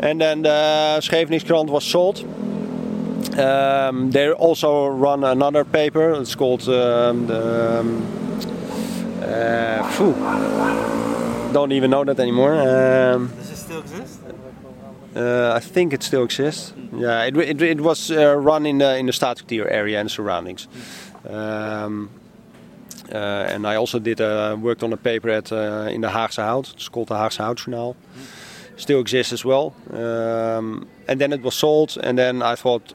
And 0.00 0.20
then 0.20 0.42
the 0.42 1.00
Scheveningse 1.00 1.44
Krant 1.44 1.70
was 1.70 1.84
sold 1.84 2.24
um, 3.38 4.10
they 4.10 4.32
also 4.32 4.88
run 4.88 5.24
another 5.24 5.64
paper. 5.64 6.12
It's 6.12 6.34
called 6.34 6.68
um, 6.68 7.26
the. 7.26 7.80
Um, 7.80 8.02
uh, 9.22 11.52
don't 11.52 11.72
even 11.72 11.90
know 11.90 12.04
that 12.04 12.20
anymore. 12.20 12.54
Um, 12.54 13.32
Does 13.36 13.50
it 13.50 13.56
still 13.56 13.80
exist? 13.80 14.20
Uh, 15.16 15.52
I 15.56 15.60
think 15.60 15.92
it 15.92 16.02
still 16.02 16.24
exists. 16.24 16.72
Yeah, 16.92 17.24
it, 17.24 17.36
it, 17.36 17.62
it 17.62 17.80
was 17.80 18.10
uh, 18.10 18.36
run 18.36 18.66
in 18.66 18.78
the 18.78 18.96
in 18.96 19.06
the 19.06 19.12
Staatskwartier 19.12 19.70
area 19.70 20.00
and 20.00 20.10
surroundings. 20.10 20.68
Um, 21.28 22.10
uh, 23.12 23.54
and 23.54 23.66
I 23.66 23.76
also 23.76 23.98
did 23.98 24.20
uh, 24.20 24.56
worked 24.60 24.82
on 24.82 24.92
a 24.92 24.96
paper 24.96 25.30
at 25.30 25.50
uh, 25.50 25.88
in 25.90 26.02
the 26.02 26.08
Haagse 26.08 26.42
Hout. 26.42 26.72
It's 26.74 26.88
called 26.88 27.08
the 27.08 27.14
Haagse 27.14 27.38
Hout 27.38 27.56
Journal. 27.56 27.96
Still 28.76 29.00
exists 29.00 29.32
as 29.32 29.44
well. 29.44 29.74
Um, 29.92 30.86
and 31.08 31.20
then 31.20 31.32
it 31.32 31.42
was 31.42 31.54
sold, 31.54 31.98
and 32.02 32.16
then 32.16 32.42
I 32.42 32.54
thought 32.54 32.94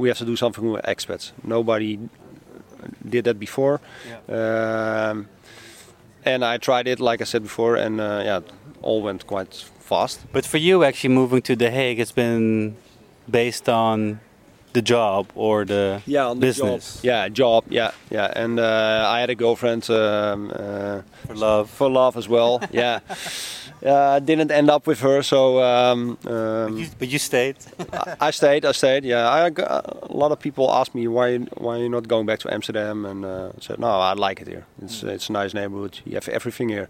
we 0.00 0.08
have 0.08 0.18
to 0.18 0.24
do 0.24 0.36
something 0.36 0.72
with 0.72 0.82
expats. 0.84 1.32
Nobody 1.44 1.98
did 3.08 3.24
that 3.24 3.38
before. 3.38 3.80
Um, 4.28 5.28
and 6.24 6.44
I 6.44 6.58
tried 6.58 6.86
it, 6.88 7.00
like 7.00 7.20
I 7.20 7.24
said 7.24 7.42
before, 7.42 7.76
and 7.76 8.00
uh, 8.00 8.22
yeah, 8.24 8.38
it 8.38 8.50
all 8.82 9.02
went 9.02 9.26
quite 9.26 9.54
fast. 9.80 10.20
But 10.32 10.44
for 10.46 10.58
you, 10.58 10.84
actually 10.84 11.14
moving 11.14 11.42
to 11.42 11.56
The 11.56 11.70
Hague, 11.70 12.00
it's 12.00 12.12
been 12.12 12.76
based 13.30 13.68
on 13.68 14.20
the 14.72 14.82
job 14.82 15.26
or 15.34 15.64
the 15.64 16.00
yeah 16.06 16.28
on 16.30 16.36
the 16.40 16.46
business. 16.46 16.94
job. 16.96 17.04
Yeah, 17.04 17.28
job. 17.28 17.64
Yeah, 17.68 17.90
yeah. 18.10 18.32
And 18.42 18.58
uh, 18.60 19.04
I 19.16 19.20
had 19.20 19.30
a 19.30 19.34
girlfriend 19.34 19.88
um, 19.90 20.50
uh, 20.54 21.02
For 21.26 21.34
love. 21.34 21.70
for 21.70 21.90
love 21.90 22.16
as 22.16 22.28
well. 22.28 22.60
yeah. 22.70 23.00
Uh, 23.84 24.18
didn't 24.20 24.50
end 24.50 24.68
up 24.70 24.86
with 24.86 25.00
her, 25.00 25.22
so 25.22 25.62
um, 25.62 26.18
But 26.22 26.32
um, 26.32 26.76
you, 26.78 26.86
but 26.98 27.08
you 27.08 27.18
stayed. 27.18 27.56
I 27.92 28.28
I 28.28 28.30
stayed. 28.30 28.64
I 28.66 28.72
stayed. 28.72 29.04
Yeah, 29.04 29.26
I, 29.46 29.48
g- 29.50 29.62
a 29.62 29.82
lot 30.10 30.32
of 30.32 30.38
people 30.38 30.70
ask 30.70 30.94
me 30.94 31.08
why 31.08 31.38
why 31.56 31.78
you're 31.78 31.88
not 31.88 32.06
going 32.06 32.26
back 32.26 32.38
to 32.40 32.52
Amsterdam, 32.54 33.06
and 33.06 33.24
uh, 33.24 33.52
I 33.56 33.60
said 33.60 33.78
no, 33.78 33.88
I 33.88 34.12
like 34.12 34.42
it 34.42 34.48
here. 34.48 34.64
It's 34.82 35.02
it's 35.02 35.30
a 35.30 35.32
nice 35.32 35.54
neighborhood. 35.54 36.00
You 36.04 36.14
have 36.14 36.28
everything 36.28 36.68
here. 36.68 36.88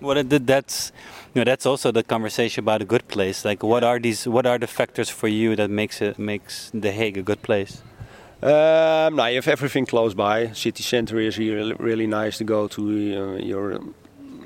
Well, 0.00 0.22
that's 0.24 0.92
you 1.34 1.40
know 1.40 1.44
that's 1.44 1.66
also 1.66 1.92
the 1.92 2.02
conversation 2.02 2.64
about 2.64 2.82
a 2.82 2.84
good 2.84 3.06
place. 3.06 3.44
Like 3.48 3.62
what 3.62 3.84
are 3.84 4.00
these? 4.00 4.26
What 4.30 4.46
are 4.46 4.58
the 4.58 4.66
factors 4.66 5.10
for 5.10 5.28
you 5.28 5.56
that 5.56 5.70
makes 5.70 6.02
it 6.02 6.18
makes 6.18 6.70
The 6.74 6.90
Hague 6.90 7.18
a 7.18 7.22
good 7.22 7.42
place? 7.42 7.82
Um, 8.42 9.16
now 9.16 9.26
you 9.26 9.36
have 9.36 9.48
everything 9.48 9.86
close 9.86 10.14
by. 10.14 10.52
City 10.52 10.82
center 10.82 11.18
is 11.20 11.38
really, 11.38 11.74
really 11.78 12.06
nice 12.06 12.38
to 12.38 12.44
go 12.44 12.68
to. 12.68 12.82
Uh, 12.82 13.36
you're, 13.44 13.78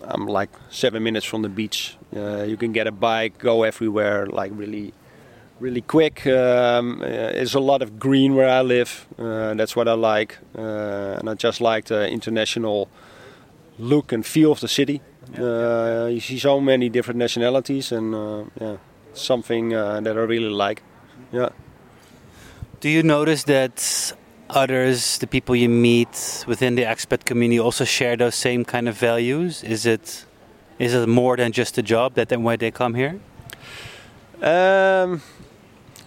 I'm 0.05 0.27
like 0.27 0.51
seven 0.71 1.03
minutes 1.03 1.27
from 1.27 1.43
the 1.43 1.49
beach. 1.49 1.97
Uh, 2.15 2.43
you 2.43 2.57
can 2.57 2.73
get 2.73 2.87
a 2.87 2.93
bike, 2.93 3.39
go 3.39 3.63
everywhere, 3.63 4.27
like 4.27 4.53
really, 4.55 4.93
really 5.61 5.83
quick. 5.83 6.27
Um, 6.27 7.01
uh, 7.03 7.07
there's 7.07 7.55
a 7.55 7.61
lot 7.61 7.83
of 7.83 7.99
green 7.99 8.35
where 8.35 8.49
I 8.49 8.63
live. 8.63 9.07
Uh, 9.19 9.55
that's 9.55 9.75
what 9.77 9.89
I 9.89 9.95
like, 9.95 10.39
uh, 10.57 11.19
and 11.19 11.29
I 11.31 11.35
just 11.35 11.61
like 11.61 11.87
the 11.87 12.09
international 12.09 12.89
look 13.79 14.13
and 14.13 14.25
feel 14.25 14.53
of 14.53 14.61
the 14.61 14.69
city. 14.69 15.01
Uh, 15.39 16.09
you 16.11 16.21
see 16.21 16.39
so 16.39 16.61
many 16.61 16.89
different 16.89 17.19
nationalities, 17.19 17.93
and 17.93 18.15
uh, 18.15 18.45
yeah, 18.61 18.77
something 19.15 19.75
uh, 19.75 20.01
that 20.01 20.17
I 20.17 20.21
really 20.21 20.51
like. 20.51 20.83
Yeah. 21.33 21.51
Do 22.81 22.89
you 22.89 23.03
notice 23.03 23.45
that 23.45 24.15
others, 24.55 25.19
the 25.19 25.27
people 25.27 25.57
you 25.57 25.69
meet 25.69 26.45
within 26.47 26.75
the 26.75 26.83
expat 26.83 27.25
community, 27.25 27.59
also 27.59 27.85
share 27.85 28.17
those 28.17 28.35
same 28.35 28.65
kind 28.65 28.89
of 28.89 28.97
values? 28.97 29.63
Is 29.65 29.87
it 29.87 30.25
is 30.79 30.95
it 30.95 31.09
more 31.09 31.37
than 31.37 31.53
just 31.53 31.79
a 31.79 31.83
job 31.83 32.15
that 32.15 32.29
then 32.29 32.43
why 32.43 32.57
they 32.57 32.71
come 32.71 32.95
here? 32.95 33.21
Um, 34.43 35.23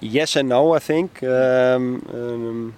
yes 0.02 0.36
and 0.36 0.50
no, 0.50 0.74
I 0.74 0.80
think. 0.80 1.24
Um, 1.24 2.06
um, 2.14 2.74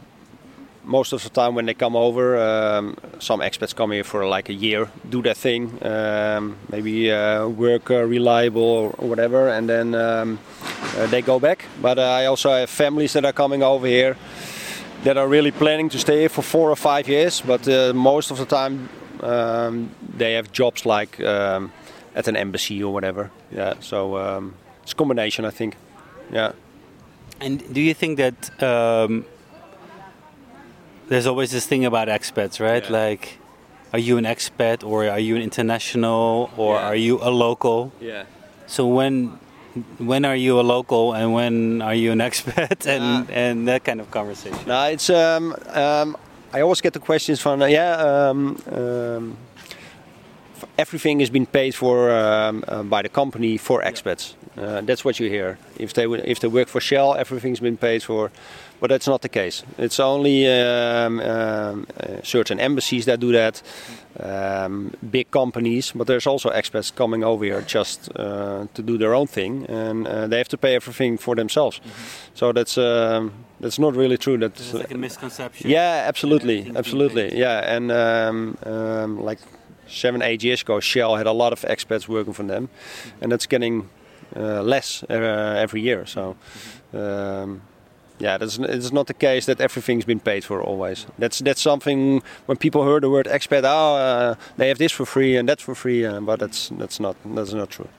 most 0.84 1.12
of 1.12 1.22
the 1.22 1.30
time 1.30 1.56
when 1.56 1.66
they 1.66 1.74
come 1.74 1.96
over, 1.96 2.38
um, 2.38 2.96
some 3.20 3.42
expats 3.42 3.76
come 3.76 3.92
here 3.92 4.04
for 4.04 4.26
like 4.26 4.48
a 4.50 4.54
year, 4.54 4.90
do 5.10 5.22
their 5.22 5.34
thing, 5.34 5.78
um, 5.84 6.56
maybe 6.70 7.12
uh, 7.12 7.48
work 7.48 7.92
uh, 7.92 8.04
reliable 8.04 8.94
or, 8.98 9.08
whatever, 9.08 9.50
and 9.50 9.68
then 9.68 9.94
um, 9.96 10.40
uh, 10.98 11.08
they 11.08 11.22
go 11.22 11.40
back. 11.40 11.66
But 11.82 12.00
uh, 12.00 12.04
I 12.04 12.26
also 12.28 12.52
have 12.52 12.70
families 12.70 13.14
that 13.14 13.26
are 13.26 13.34
coming 13.34 13.64
over 13.64 13.88
here 13.88 14.16
that 15.04 15.18
are 15.18 15.28
really 15.28 15.52
planning 15.52 15.90
to 15.90 15.98
stay 16.00 16.20
here 16.20 16.30
for 16.30 16.42
four 16.42 16.70
or 16.70 16.76
five 16.76 17.08
years, 17.08 17.42
but 17.42 17.68
uh, 17.68 17.94
most 17.94 18.32
of 18.32 18.38
the 18.38 18.46
time 18.46 18.90
um, 19.22 19.90
they 20.18 20.34
have 20.34 20.52
jobs 20.52 20.86
like 20.86 21.20
um, 21.24 21.72
at 22.16 22.28
an 22.28 22.36
embassy 22.36 22.84
or 22.84 22.94
whatever. 22.94 23.30
Yeah, 23.52 23.76
so 23.80 24.18
um, 24.18 24.56
it's 24.84 24.92
a 24.92 24.96
combination, 24.96 25.46
I 25.46 25.52
think. 25.52 25.76
Yeah. 26.32 26.52
And 27.40 27.62
do 27.74 27.80
you 27.82 27.94
think 27.94 28.18
that 28.18 28.64
um, 28.64 29.26
there's 31.08 31.28
always 31.28 31.52
this 31.52 31.66
thing 31.66 31.86
about 31.86 32.08
expats, 32.08 32.60
right? 32.60 32.84
Yeah. 32.84 32.92
Like, 32.92 33.38
are 33.94 34.00
you 34.00 34.18
an 34.18 34.26
expat 34.26 34.84
or 34.84 35.08
are 35.08 35.20
you 35.20 35.36
an 35.36 35.42
international 35.42 36.50
or 36.58 36.76
Yeah. 36.76 36.88
are 36.88 36.96
you 36.96 37.20
a 37.22 37.30
local? 37.30 37.92
Yeah. 38.02 38.24
So 38.66 38.86
when 38.88 39.40
when 39.98 40.26
are 40.26 40.36
you 40.36 40.60
a 40.60 40.62
local 40.62 41.14
and 41.14 41.34
when 41.34 41.82
are 41.82 41.94
you 41.96 42.12
an 42.12 42.20
expat 42.20 42.88
and 42.96 43.30
and 43.30 43.68
that 43.68 43.84
kind 43.84 44.00
of 44.00 44.10
conversation? 44.12 44.60
No, 44.68 44.84
it's 44.86 45.10
um, 45.10 45.56
um, 45.70 46.18
I 46.54 46.62
always 46.62 46.82
get 46.82 46.94
the 46.94 47.00
questions 47.00 47.40
from 47.40 47.62
uh, 47.62 47.66
yeah. 47.66 47.96
Um, 47.96 48.62
um, 48.72 49.38
everything 50.78 51.20
has 51.20 51.30
been 51.30 51.46
paid 51.46 51.76
for 51.76 52.12
um, 52.12 52.64
uh, 52.68 52.84
by 52.84 53.02
the 53.02 53.10
company 53.10 53.58
for 53.58 53.82
expats. 53.82 54.34
Uh, 54.58 54.82
that's 54.82 55.06
what 55.06 55.20
you 55.20 55.30
hear. 55.30 55.58
If 55.78 55.94
they 55.94 56.06
if 56.06 56.40
they 56.40 56.48
work 56.48 56.68
for 56.68 56.82
Shell, 56.82 57.16
everything's 57.16 57.60
been 57.60 57.78
paid 57.78 58.04
for, 58.04 58.32
but 58.80 58.90
that's 58.90 59.08
not 59.08 59.22
the 59.22 59.30
case. 59.30 59.64
It's 59.78 60.00
only 60.00 60.48
um, 60.48 61.20
um, 61.20 61.88
uh, 62.00 62.22
certain 62.24 62.60
embassies 62.60 63.06
that 63.06 63.20
do 63.20 63.32
that, 63.32 63.62
um, 64.20 64.92
big 65.12 65.32
companies. 65.32 65.92
But 65.96 66.08
there's 66.08 66.28
also 66.28 66.50
expats 66.50 66.94
coming 66.94 67.24
over 67.24 67.46
here 67.46 67.62
just 67.62 68.10
uh, 68.16 68.68
to 68.74 68.82
do 68.82 68.98
their 68.98 69.14
own 69.14 69.28
thing, 69.28 69.66
and 69.70 70.08
uh, 70.08 70.28
they 70.28 70.38
have 70.38 70.50
to 70.50 70.58
pay 70.58 70.76
everything 70.76 71.18
for 71.18 71.36
themselves. 71.36 71.82
So 72.34 72.52
that's 72.52 72.78
um, 72.78 73.32
that's 73.60 73.80
not 73.80 73.96
really 73.96 74.18
true. 74.18 74.38
That's 74.38 74.74
like 74.74 74.92
a 74.92 74.98
misconception. 74.98 75.70
yeah, 75.70 76.06
absolutely, 76.08 76.72
absolutely. 76.76 77.38
Yeah, 77.38 77.76
and 77.76 77.92
um, 77.92 78.58
um, 78.64 79.20
like 79.20 79.40
seven, 79.88 80.22
eight 80.22 80.44
years 80.44 80.62
ago, 80.62 80.80
Shell 80.80 81.16
had 81.16 81.28
a 81.28 81.32
lot 81.32 81.54
of 81.54 81.62
expats 81.62 82.08
working 82.08 82.34
for 82.34 82.44
them, 82.44 82.70
and 83.22 83.32
that's 83.32 83.48
getting 83.48 83.90
uh, 84.36 84.62
less 84.62 85.04
uh, 85.10 85.56
every 85.58 85.82
year. 85.82 86.06
So, 86.06 86.36
um, 86.94 87.62
yeah, 88.20 88.38
that's 88.38 88.58
it's 88.58 88.92
not 88.92 89.08
the 89.08 89.14
case 89.14 89.46
that 89.46 89.62
everything's 89.62 90.06
been 90.06 90.20
paid 90.20 90.44
for 90.44 90.62
always. 90.62 91.06
That's 91.20 91.40
that's 91.40 91.62
something 91.62 92.24
when 92.48 92.58
people 92.58 92.84
hear 92.84 93.00
the 93.00 93.10
word 93.10 93.28
expat, 93.28 93.64
oh, 93.64 93.96
uh, 93.96 94.36
they 94.58 94.68
have 94.70 94.78
this 94.78 94.92
for 94.92 95.06
free 95.06 95.38
and 95.38 95.48
that's 95.48 95.64
for 95.64 95.76
free, 95.76 96.06
uh, 96.06 96.20
but 96.22 96.40
that's 96.40 96.70
that's 96.70 97.00
not 97.00 97.16
that's 97.36 97.54
not 97.54 97.70
true. 97.70 97.90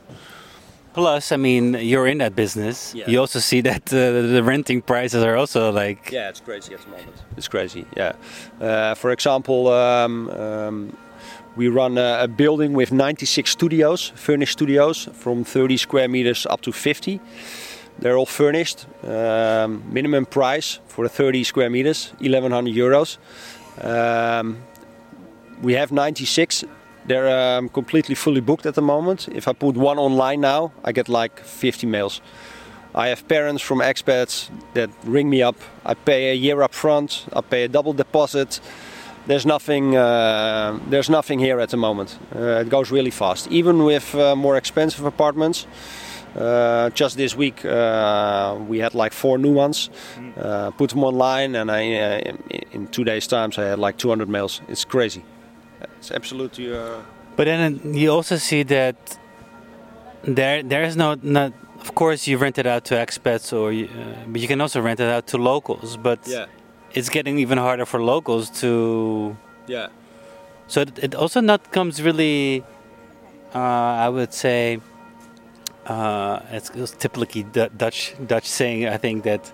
Plus, 0.94 1.30
I 1.30 1.36
mean, 1.36 1.74
you're 1.74 2.08
in 2.08 2.18
that 2.18 2.34
business. 2.34 2.92
Yeah. 2.92 3.08
You 3.08 3.20
also 3.20 3.38
see 3.38 3.60
that 3.60 3.92
uh, 3.92 4.32
the 4.34 4.42
renting 4.42 4.82
prices 4.82 5.22
are 5.22 5.36
also 5.36 5.70
like 5.70 6.10
Yeah, 6.10 6.28
it's 6.28 6.40
crazy 6.40 6.74
at 6.74 6.80
the 6.80 6.90
moment. 6.90 7.22
It's 7.36 7.48
crazy. 7.48 7.84
Yeah. 7.96 8.12
Uh, 8.60 8.94
for 8.94 9.12
example, 9.12 9.68
um, 9.68 10.28
um, 10.30 10.96
we 11.54 11.68
run 11.68 11.98
a, 11.98 12.22
a 12.22 12.28
building 12.28 12.72
with 12.72 12.90
96 12.90 13.50
studios, 13.50 14.12
furnished 14.16 14.52
studios, 14.52 15.08
from 15.12 15.44
30 15.44 15.76
square 15.76 16.08
meters 16.08 16.46
up 16.46 16.62
to 16.62 16.72
50. 16.72 17.20
They're 17.98 18.16
all 18.16 18.26
furnished. 18.26 18.86
Um, 19.02 19.82
minimum 19.92 20.26
price 20.26 20.78
for 20.86 21.04
the 21.04 21.08
30 21.08 21.44
square 21.44 21.70
meters, 21.70 22.12
1100 22.20 22.74
euros. 22.74 23.18
Um, 23.82 24.58
we 25.62 25.74
have 25.74 25.92
96. 25.92 26.64
They're 27.06 27.58
um, 27.58 27.68
completely 27.68 28.14
fully 28.14 28.40
booked 28.40 28.66
at 28.66 28.74
the 28.74 28.82
moment. 28.82 29.28
If 29.28 29.48
I 29.48 29.52
put 29.52 29.76
one 29.76 29.98
online 29.98 30.40
now, 30.40 30.72
I 30.84 30.92
get 30.92 31.08
like 31.08 31.40
50 31.40 31.86
mails. 31.86 32.20
I 32.94 33.08
have 33.08 33.26
parents 33.28 33.62
from 33.62 33.78
expats 33.78 34.50
that 34.74 34.90
ring 35.04 35.28
me 35.30 35.42
up. 35.42 35.56
I 35.84 35.94
pay 35.94 36.30
a 36.30 36.34
year 36.34 36.62
up 36.62 36.74
front. 36.74 37.26
I 37.32 37.40
pay 37.40 37.64
a 37.64 37.68
double 37.68 37.92
deposit. 37.92 38.60
There's 39.26 39.44
nothing. 39.44 39.96
Uh, 39.96 40.78
there's 40.88 41.10
nothing 41.10 41.38
here 41.38 41.60
at 41.60 41.68
the 41.68 41.76
moment. 41.76 42.18
Uh, 42.34 42.62
it 42.62 42.68
goes 42.68 42.90
really 42.90 43.10
fast. 43.10 43.48
Even 43.50 43.84
with 43.84 44.14
uh, 44.14 44.34
more 44.36 44.56
expensive 44.56 45.04
apartments. 45.04 45.66
Uh, 46.38 46.88
just 46.90 47.16
this 47.16 47.34
week 47.36 47.64
uh, 47.64 48.56
we 48.68 48.78
had 48.78 48.94
like 48.94 49.12
four 49.12 49.38
new 49.38 49.52
ones. 49.52 49.90
Uh, 50.36 50.70
put 50.70 50.90
them 50.90 51.02
online, 51.04 51.56
and 51.56 51.70
I 51.70 51.82
uh, 51.94 52.18
in, 52.18 52.36
in 52.72 52.86
two 52.88 53.04
days' 53.04 53.26
time 53.26 53.50
I 53.58 53.62
had 53.70 53.78
like 53.78 53.96
200 53.98 54.28
mails. 54.28 54.60
It's 54.68 54.84
crazy. 54.84 55.22
It's 55.98 56.10
absolutely. 56.12 56.72
Uh, 56.72 57.00
But 57.36 57.44
then 57.46 57.80
you 57.94 58.10
also 58.16 58.36
see 58.36 58.64
that 58.64 58.96
there 60.22 60.62
there 60.62 60.84
is 60.86 60.96
no 60.96 61.16
not. 61.22 61.52
Of 61.80 61.94
course, 61.94 62.26
you 62.30 62.38
rent 62.38 62.58
it 62.58 62.66
out 62.66 62.84
to 62.86 62.94
expats, 62.94 63.52
or 63.52 63.72
you, 63.72 63.86
uh, 63.86 64.26
but 64.26 64.40
you 64.40 64.48
can 64.48 64.60
also 64.60 64.80
rent 64.80 65.00
it 65.00 65.08
out 65.08 65.26
to 65.28 65.38
locals. 65.38 65.96
But 65.96 66.18
it's 66.92 67.08
getting 67.08 67.38
even 67.38 67.58
harder 67.58 67.86
for 67.86 68.00
locals 68.02 68.50
to. 68.60 69.36
yeah. 69.68 69.88
So 70.66 70.80
it, 70.82 70.98
it 71.02 71.14
also 71.14 71.40
not 71.40 71.60
comes 71.72 72.00
really. 72.02 72.62
Uh, 73.54 74.06
I 74.06 74.08
would 74.08 74.32
say. 74.34 74.78
Uh, 75.88 76.40
it's, 76.50 76.70
it's 76.70 76.92
typically 76.92 77.42
Du- 77.44 77.70
Dutch 77.76 78.14
Dutch 78.26 78.46
saying. 78.46 78.86
I 78.86 78.98
think 78.98 79.24
that 79.24 79.52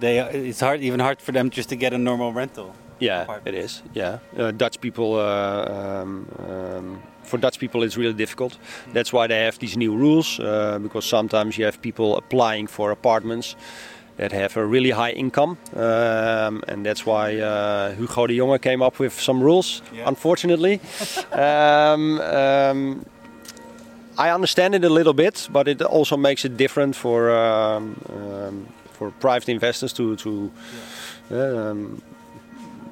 they 0.00 0.18
it's 0.20 0.60
hard 0.60 0.80
even 0.80 1.00
hard 1.00 1.20
for 1.20 1.32
them 1.32 1.50
just 1.50 1.68
to 1.70 1.76
get 1.76 1.92
a 1.92 1.98
normal 1.98 2.32
rental. 2.32 2.74
Yeah, 2.98 3.22
apartment. 3.22 3.56
it 3.56 3.64
is. 3.64 3.82
Yeah, 3.94 4.18
uh, 4.38 4.50
Dutch 4.52 4.80
people. 4.80 5.14
Uh, 5.14 6.02
um, 6.02 6.28
um, 6.48 7.02
for 7.24 7.38
Dutch 7.38 7.58
people, 7.58 7.82
it's 7.82 7.96
really 7.96 8.12
difficult. 8.14 8.58
That's 8.92 9.12
why 9.12 9.26
they 9.26 9.44
have 9.44 9.58
these 9.58 9.76
new 9.76 9.96
rules. 9.96 10.38
Uh, 10.38 10.78
because 10.82 11.06
sometimes 11.06 11.56
you 11.56 11.64
have 11.64 11.80
people 11.80 12.16
applying 12.16 12.66
for 12.66 12.90
apartments 12.90 13.56
that 14.16 14.32
have 14.32 14.56
a 14.56 14.64
really 14.66 14.90
high 14.90 15.12
income, 15.12 15.56
um, 15.74 16.62
and 16.68 16.84
that's 16.84 17.06
why 17.06 17.36
uh, 17.38 17.94
Hugo 17.94 18.26
de 18.26 18.36
Jonge 18.38 18.60
came 18.60 18.82
up 18.82 18.98
with 18.98 19.18
some 19.18 19.40
rules. 19.42 19.82
Yeah. 19.92 20.08
Unfortunately, 20.08 20.80
um, 21.32 22.20
um, 22.20 23.04
I 24.18 24.30
understand 24.30 24.74
it 24.74 24.84
a 24.84 24.90
little 24.90 25.14
bit, 25.14 25.48
but 25.50 25.68
it 25.68 25.80
also 25.80 26.16
makes 26.16 26.44
it 26.44 26.56
different 26.56 26.96
for 26.96 27.30
um, 27.30 27.96
um, 28.08 28.66
for 28.92 29.10
private 29.10 29.48
investors 29.48 29.92
to 29.94 30.16
to 30.16 30.50
um, 31.30 32.02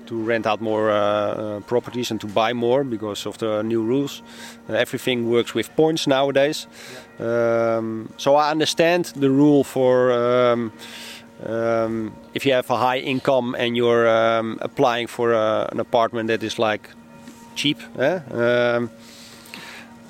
to 0.07 0.23
rent 0.27 0.47
out 0.47 0.61
more 0.61 0.91
uh, 0.91 0.97
uh, 0.97 1.61
properties 1.61 2.11
and 2.11 2.21
to 2.21 2.27
buy 2.27 2.53
more 2.53 2.85
because 2.85 3.27
of 3.27 3.37
the 3.39 3.63
new 3.63 3.83
rules. 3.83 4.23
Uh, 4.69 4.75
everything 4.75 5.31
works 5.31 5.55
with 5.55 5.69
points 5.77 6.07
nowadays. 6.07 6.67
Um, 7.19 8.09
so 8.17 8.35
I 8.37 8.51
understand 8.51 9.13
the 9.17 9.31
rule 9.31 9.65
for. 9.65 10.13
Um, 10.13 10.73
um, 11.47 12.13
if 12.35 12.45
you 12.45 12.53
have 12.53 12.69
a 12.69 12.77
high 12.77 12.99
income 12.99 13.57
and 13.59 13.75
you're 13.75 14.07
applying 14.61 15.07
for 15.07 15.33
a, 15.33 15.71
an 15.73 15.81
apartment 15.81 16.29
that 16.29 16.43
is 16.43 16.59
like 16.59 16.91
cheap, 17.55 17.79
eh? 17.99 18.21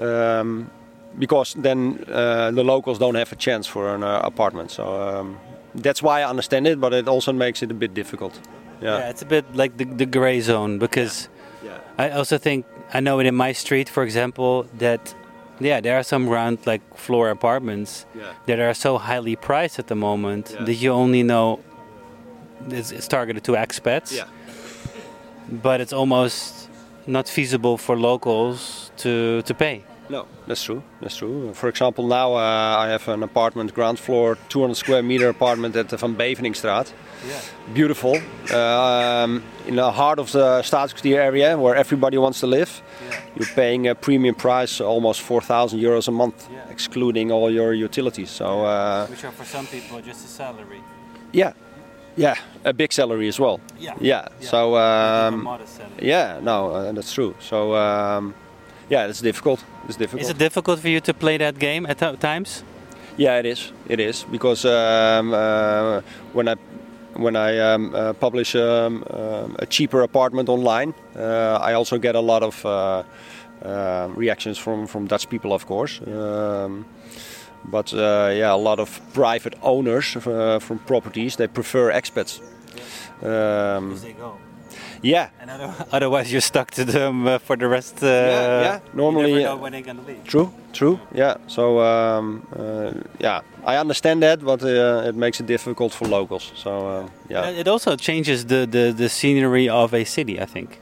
um, 0.00 0.70
because 1.18 1.54
then 1.54 2.04
uh, 2.08 2.50
the 2.50 2.62
locals 2.64 2.98
don't 2.98 3.14
have 3.16 3.32
a 3.32 3.36
chance 3.36 3.66
for 3.66 3.94
an 3.94 4.02
uh, 4.02 4.20
apartment. 4.22 4.70
So 4.70 4.84
um, 4.84 5.38
that's 5.74 6.02
why 6.02 6.20
I 6.22 6.28
understand 6.28 6.66
it, 6.66 6.80
but 6.80 6.92
it 6.92 7.08
also 7.08 7.32
makes 7.32 7.62
it 7.62 7.70
a 7.70 7.74
bit 7.74 7.94
difficult. 7.94 8.40
Yeah, 8.82 8.98
Yeah, 8.98 9.10
it's 9.10 9.22
a 9.22 9.26
bit 9.26 9.44
like 9.54 9.76
the, 9.76 9.84
the 9.84 10.06
gray 10.06 10.40
zone 10.40 10.78
because 10.78 11.28
yeah, 11.64 11.78
I 11.98 12.10
also 12.10 12.38
think 12.38 12.64
I 12.94 13.00
know 13.00 13.20
it 13.20 13.26
in 13.26 13.34
my 13.34 13.52
street, 13.52 13.88
for 13.88 14.02
example, 14.02 14.66
that 14.78 15.14
yeah, 15.60 15.80
there 15.80 15.96
are 15.98 16.02
some 16.02 16.26
ground 16.26 16.58
like 16.66 16.80
floor 16.96 17.28
apartments 17.30 18.06
yeah. 18.14 18.32
that 18.46 18.58
are 18.58 18.74
so 18.74 18.96
highly 18.98 19.36
priced 19.36 19.78
at 19.78 19.86
the 19.88 19.94
moment 19.94 20.50
Yeah. 20.54 20.64
that 20.64 20.74
you 20.74 20.92
only 20.92 21.22
know 21.22 21.60
it's, 22.70 22.90
it's 22.92 23.08
targeted 23.08 23.44
to 23.44 23.52
expats, 23.52 24.12
yeah. 24.12 24.24
but 25.62 25.80
it's 25.80 25.92
almost 25.92 26.68
not 27.06 27.28
feasible 27.28 27.76
for 27.76 27.96
locals 27.96 28.90
to 28.98 29.42
to 29.42 29.54
pay. 29.54 29.82
No, 30.10 30.26
that's 30.48 30.64
true. 30.64 30.82
That's 31.00 31.16
true. 31.16 31.54
For 31.54 31.68
example, 31.68 32.06
now 32.06 32.34
uh, 32.34 32.84
I 32.84 32.88
have 32.88 33.06
an 33.08 33.22
apartment, 33.22 33.72
ground 33.74 33.98
floor, 33.98 34.36
200 34.48 34.74
square 34.76 35.02
meter 35.02 35.28
apartment 35.28 35.76
at 35.76 35.88
the 35.88 35.96
Van 35.96 36.16
Beverningkstraat. 36.16 36.92
Yeah. 37.28 37.40
Beautiful, 37.74 38.16
um, 38.54 39.42
in 39.68 39.76
the 39.76 39.90
heart 39.92 40.18
of 40.18 40.32
the 40.32 40.62
Staatskwartier 40.62 41.16
area 41.16 41.56
where 41.56 41.76
everybody 41.76 42.18
wants 42.18 42.40
to 42.40 42.46
live. 42.46 42.82
Yeah. 43.10 43.20
You're 43.36 43.54
paying 43.54 43.86
a 43.88 43.94
premium 43.94 44.34
price, 44.34 44.80
almost 44.80 45.20
4,000 45.20 45.78
euros 45.78 46.08
a 46.08 46.10
month, 46.10 46.48
Yeah. 46.50 46.64
excluding 46.70 47.30
all 47.30 47.50
your 47.50 47.72
utilities. 47.74 48.30
So 48.30 48.64
uh, 48.64 49.06
Which 49.06 49.24
are 49.24 49.32
for 49.32 49.44
some 49.44 49.66
people 49.66 50.00
just 50.00 50.24
a 50.24 50.28
salary. 50.28 50.80
yeah, 51.32 51.52
yeah, 52.16 52.34
a 52.64 52.72
big 52.72 52.92
salary 52.92 53.28
as 53.28 53.38
well. 53.38 53.60
Yeah. 53.78 53.94
Yeah. 54.00 54.26
So 54.40 54.76
um, 54.76 55.44
modest 55.44 55.76
salary. 55.76 56.08
yeah, 56.08 56.40
no, 56.42 56.70
uh, 56.72 56.92
that's 56.92 57.12
true. 57.12 57.34
So 57.38 57.74
um, 57.76 58.34
yeah, 58.88 59.06
it's 59.08 59.20
difficult. 59.20 59.62
It's 59.90 59.98
difficult. 59.98 60.22
Is 60.22 60.30
it 60.30 60.38
difficult 60.38 60.80
for 60.80 60.88
you 60.88 61.00
to 61.00 61.12
play 61.12 61.36
that 61.38 61.58
game 61.58 61.86
at 61.86 61.98
times? 62.20 62.64
Yeah, 63.16 63.38
it 63.38 63.46
is. 63.46 63.72
It 63.88 64.00
is 64.00 64.24
because 64.30 64.64
um, 64.64 65.34
uh, 65.34 66.00
when 66.32 66.48
I 66.48 66.56
when 67.16 67.36
I 67.36 67.58
um, 67.58 67.94
uh, 67.94 68.12
publish 68.12 68.54
um, 68.54 69.04
um, 69.10 69.56
a 69.58 69.66
cheaper 69.66 70.02
apartment 70.02 70.48
online, 70.48 70.94
uh, 71.16 71.58
I 71.60 71.74
also 71.74 71.98
get 71.98 72.14
a 72.14 72.20
lot 72.20 72.42
of 72.42 72.64
uh, 72.64 73.02
uh, 73.62 74.08
reactions 74.16 74.58
from 74.58 74.86
from 74.86 75.06
Dutch 75.06 75.28
people, 75.28 75.52
of 75.52 75.66
course. 75.66 76.00
Um, 76.06 76.84
but 77.64 77.92
uh, 77.92 78.30
yeah, 78.32 78.54
a 78.54 78.62
lot 78.62 78.78
of 78.78 79.00
private 79.12 79.54
owners 79.62 80.16
uh, 80.16 80.58
from 80.60 80.78
properties 80.78 81.36
they 81.36 81.48
prefer 81.48 81.92
expats. 81.92 82.40
Um, 83.22 83.98
they 84.00 84.12
go. 84.12 84.38
Yeah, 85.02 85.28
And 85.40 85.50
otherwise, 85.92 86.30
you're 86.30 86.42
stuck 86.42 86.70
to 86.72 86.84
them 86.84 87.26
uh, 87.26 87.38
for 87.38 87.56
the 87.56 87.66
rest. 87.66 88.02
Uh, 88.02 88.06
Yeah, 88.06 88.62
yeah. 88.62 88.78
Normally, 88.92 89.30
you 89.32 89.36
never 89.40 89.54
know 89.56 89.62
when 89.62 89.72
they're 89.72 89.80
gonna 89.82 90.02
leave. 90.06 90.24
True, 90.24 90.50
true. 90.72 90.98
Yeah. 91.14 91.36
So 91.46 91.80
um, 91.80 92.42
uh, 92.54 92.92
yeah, 93.18 93.40
I 93.64 93.76
understand 93.80 94.20
that, 94.22 94.40
but 94.44 94.62
uh, 94.62 95.08
it 95.08 95.14
makes 95.14 95.40
it 95.40 95.46
difficult 95.46 95.92
for 95.94 96.06
locals. 96.08 96.52
So 96.54 96.70
uh, 96.70 97.08
yeah, 97.30 97.60
It 97.60 97.66
also 97.68 97.96
changes 97.96 98.44
the, 98.44 98.66
the, 98.66 98.92
the 98.96 99.08
scenery 99.08 99.68
of 99.68 99.94
a 99.94 100.04
city, 100.04 100.38
I 100.38 100.46
think, 100.46 100.78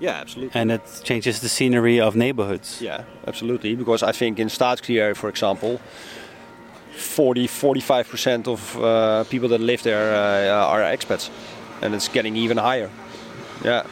yeah, 0.00 0.20
absolutely. 0.20 0.60
and 0.60 0.70
it 0.70 0.82
changes 1.04 1.40
the 1.40 1.48
scenery 1.48 1.98
of 2.00 2.14
neighborhoods. 2.14 2.80
Yeah, 2.82 3.04
absolutely. 3.26 3.74
Because 3.74 4.02
I 4.02 4.12
think 4.12 4.38
in 4.38 4.48
Staatskwartier, 4.48 5.14
for 5.16 5.28
example, 5.30 5.80
40, 6.96 7.46
45 7.46 8.08
percent 8.08 8.48
of 8.48 8.76
uh, 8.76 9.24
people 9.30 9.48
that 9.48 9.60
live 9.60 9.82
there 9.82 10.14
uh, 10.14 10.66
are 10.72 10.80
expats, 10.82 11.30
and 11.82 11.94
it's 11.94 12.08
getting 12.08 12.36
even 12.36 12.58
higher. 12.58 12.90
Yeah, 13.66 13.82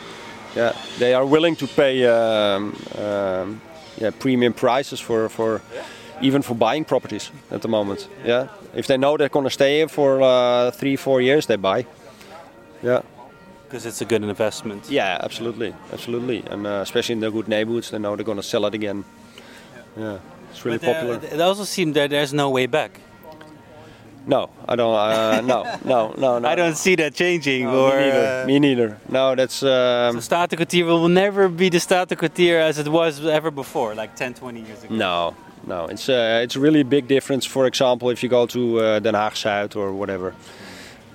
yeah. 0.57 0.73
They 0.99 1.15
are 1.15 1.27
willing 1.27 1.57
to 1.57 1.67
pay 1.67 2.07
um, 2.07 2.77
um, 2.99 3.61
yeah 4.01 4.11
premium 4.19 4.53
prices 4.53 5.01
for 5.01 5.29
for 5.29 5.61
even 6.23 6.43
for 6.43 6.55
buying 6.55 6.85
properties 6.85 7.33
at 7.51 7.61
the 7.63 7.69
moment. 7.69 8.09
Yeah, 8.25 8.47
if 8.75 8.87
they 8.87 8.97
know 8.97 9.17
they're 9.17 9.29
gonna 9.29 9.51
stay 9.51 9.79
here 9.79 9.89
for 9.89 10.23
uh, 10.23 10.71
three, 10.71 10.97
four 10.97 11.21
years, 11.21 11.47
they 11.47 11.57
buy. 11.57 11.87
Yeah. 12.83 13.03
Because 13.65 13.87
it's 13.87 14.01
a 14.01 14.05
good 14.05 14.23
investment. 14.23 14.89
Yeah, 14.91 15.19
absolutely, 15.25 15.75
absolutely, 15.93 16.45
and 16.51 16.67
uh, 16.67 16.83
especially 16.83 17.15
in 17.15 17.21
the 17.21 17.31
good 17.31 17.49
neighborhoods, 17.49 17.91
they 17.91 17.99
know 17.99 18.15
they're 18.15 18.25
gonna 18.25 18.43
sell 18.43 18.67
it 18.67 18.75
again. 18.75 19.05
Yeah, 19.97 20.19
it's 20.51 20.65
really 20.65 20.79
But, 20.79 20.89
uh, 20.89 20.93
popular. 20.93 21.35
It 21.35 21.41
also 21.41 21.65
seems 21.65 21.95
that 21.95 22.11
there's 22.11 22.33
no 22.33 22.51
way 22.51 22.67
back. 22.67 23.01
No, 24.27 24.49
I 24.67 24.75
don't. 24.77 24.95
Uh, 24.95 25.41
no, 25.43 25.63
no, 25.85 26.15
no, 26.17 26.39
no. 26.39 26.49
I 26.53 26.55
don't 26.55 26.77
see 26.77 26.95
that 26.97 27.15
changing. 27.15 27.65
No, 27.65 27.87
or 27.87 27.97
me 27.97 28.03
neither. 28.07 28.43
uh, 28.43 28.47
me 28.47 28.59
neither. 28.59 28.99
No, 29.09 29.35
that's. 29.35 29.63
Um, 29.63 30.17
the 30.17 30.23
Statenkwartier 30.23 30.85
will 30.87 31.09
never 31.09 31.49
be 31.49 31.69
the 31.69 31.79
Statenkwartier 31.79 32.59
as 32.61 32.79
it 32.79 32.89
was 32.89 33.25
ever 33.27 33.51
before, 33.51 33.95
like 33.95 34.17
10, 34.17 34.35
20 34.35 34.61
years 34.63 34.83
ago. 34.85 34.95
no, 34.95 35.35
no. 35.67 35.87
It's 35.87 36.09
uh, 36.09 36.41
it's 36.43 36.57
a 36.57 36.61
really 36.61 36.83
big 36.85 37.07
difference. 37.07 37.45
For 37.45 37.67
example, 37.67 38.09
if 38.11 38.23
you 38.23 38.29
go 38.31 38.47
to 38.47 38.81
uh, 38.81 38.99
Den 39.01 39.15
Haag 39.15 39.35
Zuid 39.35 39.77
or 39.77 39.93
whatever, 39.93 40.35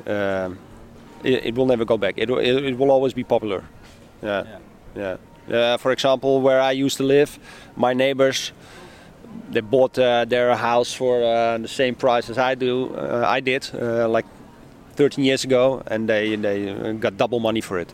um, 0.06 0.60
it, 1.24 1.46
it 1.46 1.56
will 1.56 1.66
never 1.66 1.86
go 1.86 1.98
back. 1.98 2.14
It, 2.18 2.30
will- 2.30 2.40
it 2.40 2.64
it 2.64 2.78
will 2.78 2.92
always 2.92 3.14
be 3.14 3.24
popular. 3.24 3.64
Yeah, 4.22 4.44
Yeah. 4.96 5.18
yeah. 5.48 5.58
Uh, 5.74 5.78
for 5.78 5.92
example, 5.92 6.42
where 6.42 6.62
I 6.62 6.72
used 6.74 6.98
to 6.98 7.04
live, 7.04 7.40
my 7.76 7.94
neighbors. 7.94 8.52
They 9.52 9.62
bought 9.62 9.98
uh, 9.98 10.26
their 10.26 10.56
house 10.56 10.94
for 10.94 11.24
uh, 11.24 11.58
the 11.58 11.68
same 11.68 11.96
price 11.96 12.30
as 12.30 12.38
I 12.38 12.56
do. 12.56 12.94
Uh, 12.96 13.24
I 13.26 13.40
did 13.42 13.68
uh, 13.74 14.08
like 14.08 14.26
13 14.96 15.26
years 15.26 15.44
ago, 15.44 15.82
and 15.88 16.08
they 16.08 16.36
they 16.36 16.94
got 17.00 17.18
double 17.18 17.40
money 17.40 17.62
for 17.62 17.80
it. 17.80 17.94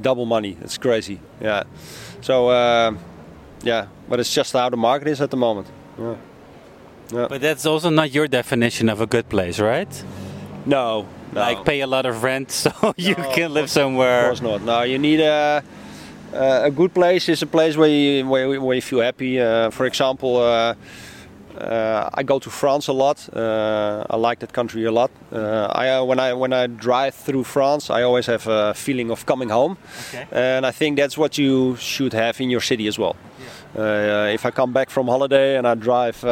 Double 0.00 0.26
money. 0.26 0.56
It's 0.62 0.78
crazy. 0.78 1.18
Yeah. 1.42 1.64
So 2.20 2.48
uh, 2.48 2.92
yeah, 3.64 3.86
but 4.08 4.20
it's 4.20 4.32
just 4.36 4.52
how 4.52 4.70
the 4.70 4.76
market 4.76 5.08
is 5.08 5.20
at 5.20 5.30
the 5.30 5.36
moment. 5.36 5.66
Yeah. 5.98 6.14
Yeah. 7.12 7.26
But 7.28 7.40
that's 7.40 7.66
also 7.66 7.90
not 7.90 8.12
your 8.14 8.28
definition 8.28 8.88
of 8.88 9.00
a 9.00 9.06
good 9.06 9.28
place, 9.28 9.58
right? 9.58 10.04
No. 10.66 11.06
No. 11.32 11.40
Like 11.40 11.64
pay 11.64 11.80
a 11.80 11.86
lot 11.86 12.06
of 12.06 12.22
rent 12.22 12.50
so 12.62 12.70
you 12.96 13.14
No, 13.16 13.32
can 13.34 13.44
of 13.46 13.52
live 13.52 13.64
Of 13.64 13.70
somewhere. 13.70 14.24
course 14.26 14.42
not. 14.42 14.62
No, 14.62 14.82
you 14.82 14.98
need 14.98 15.20
a 15.20 15.62
a 16.32 16.64
a 16.66 16.70
good 16.70 16.92
place 16.94 17.28
is 17.32 17.42
a 17.42 17.46
place 17.46 17.76
where 17.76 17.88
you 17.88 18.26
where, 18.28 18.60
where 18.60 18.74
you 18.76 18.82
feel 18.82 19.00
happy. 19.00 19.40
Uh, 19.40 19.70
for 19.70 19.86
example, 19.86 20.36
uh, 20.36 20.74
uh, 21.58 22.08
I 22.14 22.22
go 22.22 22.38
to 22.38 22.50
France 22.50 22.88
a 22.88 22.92
lot. 22.92 23.28
Uh, 23.34 24.04
I 24.10 24.16
like 24.16 24.38
that 24.40 24.52
country 24.52 24.84
a 24.84 24.90
lot. 24.92 25.10
Uh, 25.32 25.66
I 25.72 25.88
uh, 25.90 26.04
when 26.04 26.20
I 26.20 26.32
when 26.32 26.52
I 26.52 26.66
drive 26.66 27.14
through 27.14 27.44
France, 27.44 27.90
I 27.90 28.02
always 28.02 28.26
have 28.26 28.46
a 28.46 28.74
feeling 28.74 29.10
of 29.10 29.24
coming 29.26 29.50
home, 29.50 29.76
Okay. 30.08 30.26
and 30.32 30.66
I 30.66 30.70
think 30.72 30.98
that's 30.98 31.16
what 31.18 31.36
you 31.38 31.76
should 31.76 32.12
have 32.14 32.40
in 32.40 32.50
your 32.50 32.62
city 32.62 32.86
as 32.88 32.98
well. 32.98 33.16
Uh, 33.76 34.32
if 34.34 34.44
I 34.46 34.50
come 34.50 34.72
back 34.72 34.90
from 34.90 35.06
holiday 35.08 35.56
and 35.58 35.66
I 35.66 35.74
drive. 35.74 36.24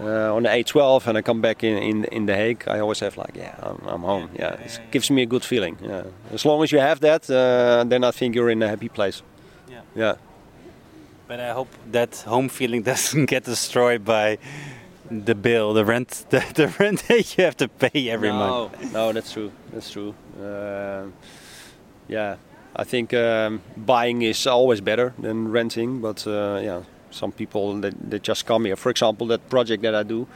Uh, 0.00 0.04
uh, 0.04 0.36
on 0.36 0.42
the 0.42 0.48
A12 0.48 1.06
and 1.06 1.18
I 1.18 1.22
come 1.22 1.40
back 1.40 1.64
in, 1.64 1.76
in 1.78 2.04
in 2.04 2.26
The 2.26 2.34
Hague, 2.34 2.64
I 2.66 2.80
always 2.80 3.00
have 3.00 3.16
like, 3.16 3.36
yeah, 3.36 3.54
I'm, 3.62 3.80
I'm 3.86 4.02
home. 4.02 4.30
Yeah, 4.38 4.64
it 4.64 4.80
gives 4.90 5.10
me 5.10 5.22
a 5.22 5.26
good 5.26 5.44
feeling. 5.44 5.76
Yeah, 5.82 6.04
as 6.32 6.44
long 6.44 6.62
as 6.62 6.70
you 6.70 6.80
have 6.80 7.00
that, 7.00 7.28
uh, 7.30 7.84
then 7.88 8.04
I 8.04 8.10
think 8.12 8.34
you're 8.34 8.50
in 8.50 8.62
a 8.62 8.68
happy 8.68 8.88
place. 8.88 9.22
Yeah. 9.70 9.82
Yeah, 9.96 10.14
But 11.26 11.40
I 11.40 11.52
hope 11.52 11.68
that 11.92 12.24
home 12.26 12.48
feeling 12.48 12.82
doesn't 12.92 13.26
get 13.26 13.44
destroyed 13.44 14.04
by 14.04 14.38
the 15.10 15.34
bill, 15.34 15.74
the 15.74 15.84
rent, 15.84 16.26
the, 16.30 16.44
the 16.54 16.68
rent 16.78 17.08
that 17.08 17.36
you 17.36 17.44
have 17.44 17.56
to 17.56 17.68
pay 17.68 18.10
every 18.10 18.28
no, 18.30 18.38
month. 18.38 18.92
No, 18.92 19.12
that's 19.12 19.32
true. 19.32 19.50
That's 19.72 19.90
true. 19.90 20.14
Um 20.40 21.12
yeah, 22.08 22.36
I 22.74 22.84
think 22.84 23.12
um, 23.14 23.60
buying 23.76 24.22
is 24.22 24.46
always 24.46 24.80
better 24.80 25.12
than 25.18 25.50
renting, 25.50 26.00
but 26.00 26.26
uh, 26.26 26.60
yeah, 26.62 26.82
some 27.10 27.32
people 27.32 27.80
that, 27.80 27.94
that 28.10 28.22
just 28.22 28.46
come 28.46 28.64
here. 28.64 28.76
For 28.76 28.90
example, 28.90 29.26
that 29.28 29.48
project 29.48 29.82
that 29.82 29.94
I 29.94 30.02
do, 30.02 30.26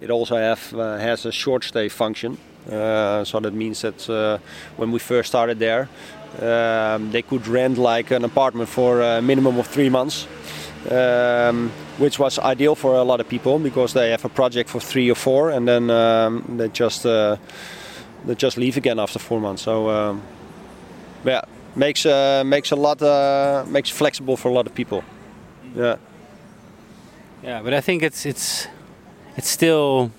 it 0.00 0.10
also 0.10 0.36
have 0.36 0.74
uh, 0.74 0.98
has 0.98 1.26
a 1.26 1.32
short 1.32 1.64
stay 1.64 1.88
function. 1.88 2.38
Uh, 2.70 3.24
so 3.24 3.40
that 3.40 3.54
means 3.54 3.82
that 3.82 4.10
uh, 4.10 4.38
when 4.76 4.90
we 4.90 4.98
first 4.98 5.28
started 5.28 5.58
there, 5.58 5.88
um, 6.40 7.10
they 7.12 7.22
could 7.22 7.46
rent 7.46 7.78
like 7.78 8.10
an 8.10 8.24
apartment 8.24 8.68
for 8.68 9.00
a 9.00 9.22
minimum 9.22 9.58
of 9.58 9.66
three 9.66 9.88
months. 9.88 10.26
Um, 10.90 11.72
which 11.98 12.18
was 12.18 12.38
ideal 12.38 12.76
for 12.76 12.94
a 12.94 13.02
lot 13.02 13.20
of 13.20 13.28
people 13.28 13.58
because 13.58 13.92
they 13.92 14.10
have 14.10 14.24
a 14.24 14.28
project 14.28 14.70
for 14.70 14.80
three 14.80 15.10
or 15.10 15.16
four 15.16 15.50
and 15.50 15.66
then 15.66 15.90
um, 15.90 16.44
they 16.58 16.68
just 16.68 17.04
uh, 17.04 17.36
they 18.24 18.34
just 18.34 18.56
leave 18.56 18.76
again 18.76 18.98
after 18.98 19.18
four 19.18 19.40
months. 19.40 19.62
So 19.62 19.88
um, 19.88 20.22
yeah, 21.24 21.40
makes 21.74 22.06
uh, 22.06 22.44
makes 22.44 22.70
a 22.72 22.76
lot 22.76 23.02
uh, 23.02 23.64
makes 23.68 23.90
flexible 23.90 24.36
for 24.36 24.48
a 24.48 24.52
lot 24.52 24.66
of 24.66 24.74
people. 24.74 25.02
Yeah, 25.74 25.96
Yeah, 27.42 27.62
but 27.62 27.74
I 27.74 27.80
think 27.80 28.02
it's 28.02 28.26
it's 28.26 28.66
it's 29.36 29.48
still 29.48 30.10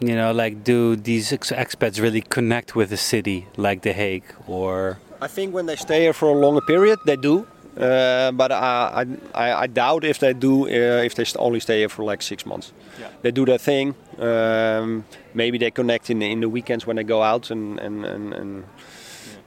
you 0.00 0.14
know, 0.14 0.32
like 0.32 0.64
do 0.64 0.96
these 0.96 1.32
ex- 1.32 1.52
expats 1.52 2.00
really 2.00 2.22
connect 2.22 2.74
with 2.74 2.88
the 2.88 2.96
city 2.96 3.46
like 3.56 3.82
The 3.82 3.92
Hague 3.92 4.24
or? 4.48 4.98
I 5.20 5.28
think 5.28 5.54
when 5.54 5.66
they 5.66 5.76
stay 5.76 6.00
here 6.00 6.14
for 6.14 6.30
a 6.30 6.32
longer 6.32 6.62
period, 6.62 6.98
they 7.04 7.16
do. 7.16 7.46
Uh, 7.76 8.32
but 8.32 8.50
I, 8.50 9.06
I, 9.34 9.52
I 9.52 9.66
doubt 9.66 10.04
if 10.04 10.18
they 10.18 10.32
do 10.32 10.64
uh, 10.64 11.04
if 11.04 11.14
they 11.14 11.24
only 11.38 11.60
stay 11.60 11.78
here 11.78 11.88
for 11.88 12.04
like 12.04 12.20
six 12.20 12.44
months. 12.44 12.72
Yeah. 12.98 13.08
They 13.22 13.30
do 13.30 13.44
their 13.44 13.58
thing. 13.58 13.94
Um, 14.18 15.04
maybe 15.34 15.56
they 15.56 15.70
connect 15.70 16.10
in 16.10 16.18
the, 16.18 16.30
in 16.30 16.40
the 16.40 16.48
weekends 16.48 16.86
when 16.86 16.96
they 16.96 17.04
go 17.04 17.22
out 17.22 17.50
and 17.50 17.78
and 17.78 18.04
and, 18.04 18.34
and 18.34 18.64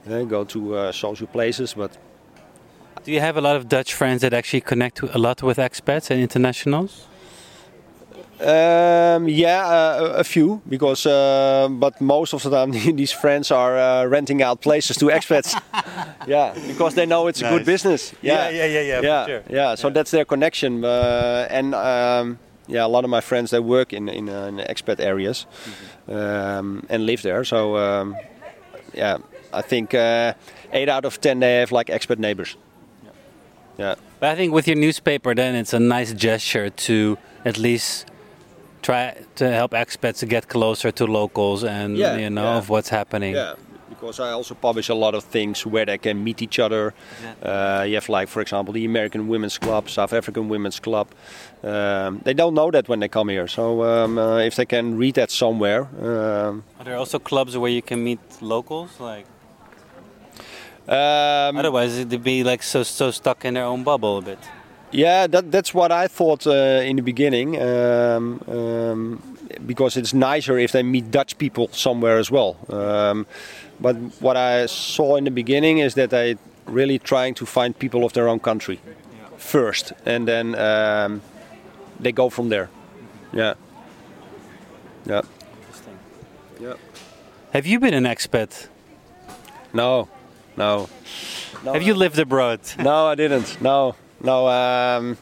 uh, 0.08 0.24
go 0.24 0.44
to 0.44 0.74
uh, 0.74 0.92
social 0.92 1.26
places. 1.26 1.74
But 1.74 1.98
Do 3.04 3.12
you 3.12 3.20
have 3.20 3.36
a 3.36 3.40
lot 3.40 3.56
of 3.56 3.68
Dutch 3.68 3.92
friends 3.94 4.22
that 4.22 4.32
actually 4.32 4.62
connect 4.62 4.96
to, 4.96 5.16
a 5.16 5.18
lot 5.18 5.42
with 5.42 5.58
expats 5.58 6.10
and 6.10 6.20
internationals? 6.20 7.06
um, 8.40 9.28
yeah, 9.28 9.66
uh, 9.66 10.14
a 10.16 10.20
a 10.20 10.24
few 10.24 10.60
because 10.68 11.06
uh, 11.06 11.68
but 11.70 12.00
most 12.00 12.34
of 12.34 12.42
the 12.42 12.50
time 12.50 12.72
these 12.96 13.12
friends 13.12 13.50
are 13.50 13.78
uh, 13.78 14.04
renting 14.06 14.42
out 14.42 14.60
places 14.60 14.96
to 14.96 15.06
expats. 15.06 15.54
yeah, 16.26 16.54
because 16.66 16.94
they 16.94 17.06
know 17.06 17.28
it's 17.28 17.42
a 17.42 17.48
good 17.48 17.64
business. 17.64 18.14
Yeah, 18.22 18.48
yeah, 18.50 18.66
yeah, 18.66 18.80
yeah, 18.80 19.00
for 19.00 19.06
yeah, 19.06 19.26
sure. 19.26 19.42
yeah. 19.50 19.74
So 19.76 19.90
that's 19.90 20.10
their 20.10 20.24
connection. 20.24 20.84
Uh, 20.84 21.46
and 21.50 21.74
um, 21.74 22.38
yeah, 22.66 22.84
a 22.84 22.88
lot 22.88 23.04
of 23.04 23.10
my 23.10 23.20
friends 23.20 23.50
they 23.50 23.60
work 23.60 23.92
in 23.92 24.08
in, 24.08 24.28
uh, 24.28 24.46
in 24.46 24.56
expat 24.58 25.00
areas 25.00 25.46
um, 26.08 26.84
and 26.88 27.06
live 27.06 27.22
there. 27.22 27.44
So 27.44 27.76
um, 27.76 28.16
yeah, 28.94 29.18
I 29.52 29.62
think 29.62 29.94
uh, 29.94 30.34
eight 30.72 30.88
out 30.88 31.04
of 31.04 31.20
ten 31.20 31.40
they 31.40 31.60
have 31.60 31.72
like 31.72 31.86
expat 31.86 32.18
neighbors. 32.18 32.56
Yeah. 33.78 33.94
But 34.20 34.30
I 34.30 34.34
think 34.36 34.52
with 34.52 34.66
your 34.68 34.76
newspaper, 34.76 35.34
then 35.34 35.54
it's 35.54 35.72
a 35.74 35.80
nice 35.80 36.12
gesture 36.12 36.70
to 36.70 37.18
at 37.44 37.58
least 37.58 38.06
try 38.82 39.16
to 39.36 39.50
help 39.50 39.72
expats 39.72 40.18
to 40.18 40.26
get 40.26 40.48
closer 40.48 40.90
to 40.92 41.06
locals 41.06 41.64
and 41.64 41.96
Yeah, 41.96 42.16
you 42.16 42.30
know 42.30 42.44
yeah. 42.44 42.58
of 42.58 42.68
what's 42.68 42.90
happening. 42.90 43.34
Yeah, 43.34 43.54
because 43.88 44.20
I 44.20 44.30
also 44.32 44.54
publish 44.54 44.88
a 44.90 44.94
lot 44.94 45.14
of 45.14 45.24
things 45.24 45.66
where 45.66 45.86
they 45.86 45.98
can 45.98 46.22
meet 46.22 46.40
each 46.42 46.58
other. 46.58 46.92
Uh, 47.42 47.84
you 47.88 47.94
have, 47.94 48.08
like, 48.08 48.28
for 48.28 48.40
example, 48.42 48.72
the 48.74 48.84
American 48.84 49.26
Women's 49.28 49.58
Club, 49.58 49.88
South 49.88 50.12
African 50.12 50.48
Women's 50.48 50.78
Club. 50.80 51.06
Um, 51.62 52.20
they 52.24 52.34
don't 52.34 52.54
know 52.54 52.70
that 52.70 52.88
when 52.88 53.00
they 53.00 53.08
come 53.08 53.28
here. 53.30 53.48
So 53.48 53.82
um, 53.82 54.18
uh, 54.18 54.38
if 54.38 54.54
they 54.56 54.66
can 54.66 54.96
read 54.98 55.14
that 55.14 55.30
somewhere, 55.30 55.88
um, 56.02 56.62
Are 56.78 56.84
there 56.84 56.96
also 56.96 57.18
clubs 57.18 57.56
where 57.56 57.70
you 57.70 57.82
can 57.82 58.04
meet 58.04 58.20
locals? 58.42 59.00
Like 59.00 59.24
um, 60.88 61.56
otherwise, 61.56 61.98
it'd 61.98 62.22
be 62.22 62.44
like 62.44 62.62
so 62.62 62.82
so 62.82 63.10
stuck 63.10 63.44
in 63.44 63.54
their 63.54 63.64
own 63.64 63.84
bubble 63.84 64.18
a 64.18 64.22
bit. 64.22 64.38
Yeah, 64.90 65.26
that, 65.26 65.50
that's 65.50 65.74
what 65.74 65.90
I 65.90 66.06
thought 66.06 66.46
uh, 66.46 66.82
in 66.84 66.96
the 66.96 67.02
beginning. 67.02 67.60
Um, 67.60 68.40
um, 68.46 69.34
because 69.66 69.96
it's 69.96 70.14
nicer 70.14 70.58
if 70.58 70.72
they 70.72 70.82
meet 70.82 71.10
Dutch 71.10 71.36
people 71.38 71.68
somewhere 71.72 72.18
as 72.18 72.30
well. 72.30 72.56
Um, 72.68 73.26
but 73.80 73.96
what 74.20 74.36
I 74.36 74.66
saw 74.66 75.16
in 75.16 75.24
the 75.24 75.30
beginning 75.30 75.78
is 75.78 75.94
that 75.94 76.10
they 76.10 76.36
really 76.66 76.98
trying 76.98 77.34
to 77.34 77.46
find 77.46 77.78
people 77.78 78.04
of 78.04 78.12
their 78.12 78.28
own 78.28 78.40
country 78.40 78.80
first, 79.36 79.92
and 80.06 80.26
then 80.28 80.54
um, 80.54 81.22
they 82.00 82.12
go 82.12 82.30
from 82.30 82.48
there. 82.48 82.70
Yeah. 83.32 83.54
Yeah. 85.06 85.22
Yeah. 86.60 86.74
Have 87.52 87.66
you 87.66 87.78
been 87.80 87.94
an 87.94 88.04
expat? 88.04 88.68
No. 89.72 90.08
No. 90.56 90.88
no 91.64 91.72
Have 91.72 91.82
you 91.82 91.94
lived 91.94 92.18
abroad? 92.18 92.60
No, 92.78 93.06
I 93.06 93.14
didn't. 93.14 93.60
No, 93.60 93.94
no, 94.22 94.48
um, 94.48 95.16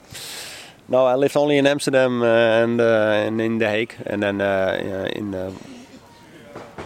no. 0.89 1.07
I 1.07 1.15
lived 1.15 1.37
only 1.37 1.59
in 1.59 1.67
Amsterdam 1.67 2.23
uh, 2.23 2.27
and 2.63 2.81
uh, 2.81 3.27
and 3.27 3.41
in 3.41 3.59
The 3.59 3.69
Hague, 3.69 3.95
and 4.07 4.23
then 4.23 4.41
uh, 4.41 4.45
uh, 4.45 5.19
in 5.19 5.35
a 5.35 5.53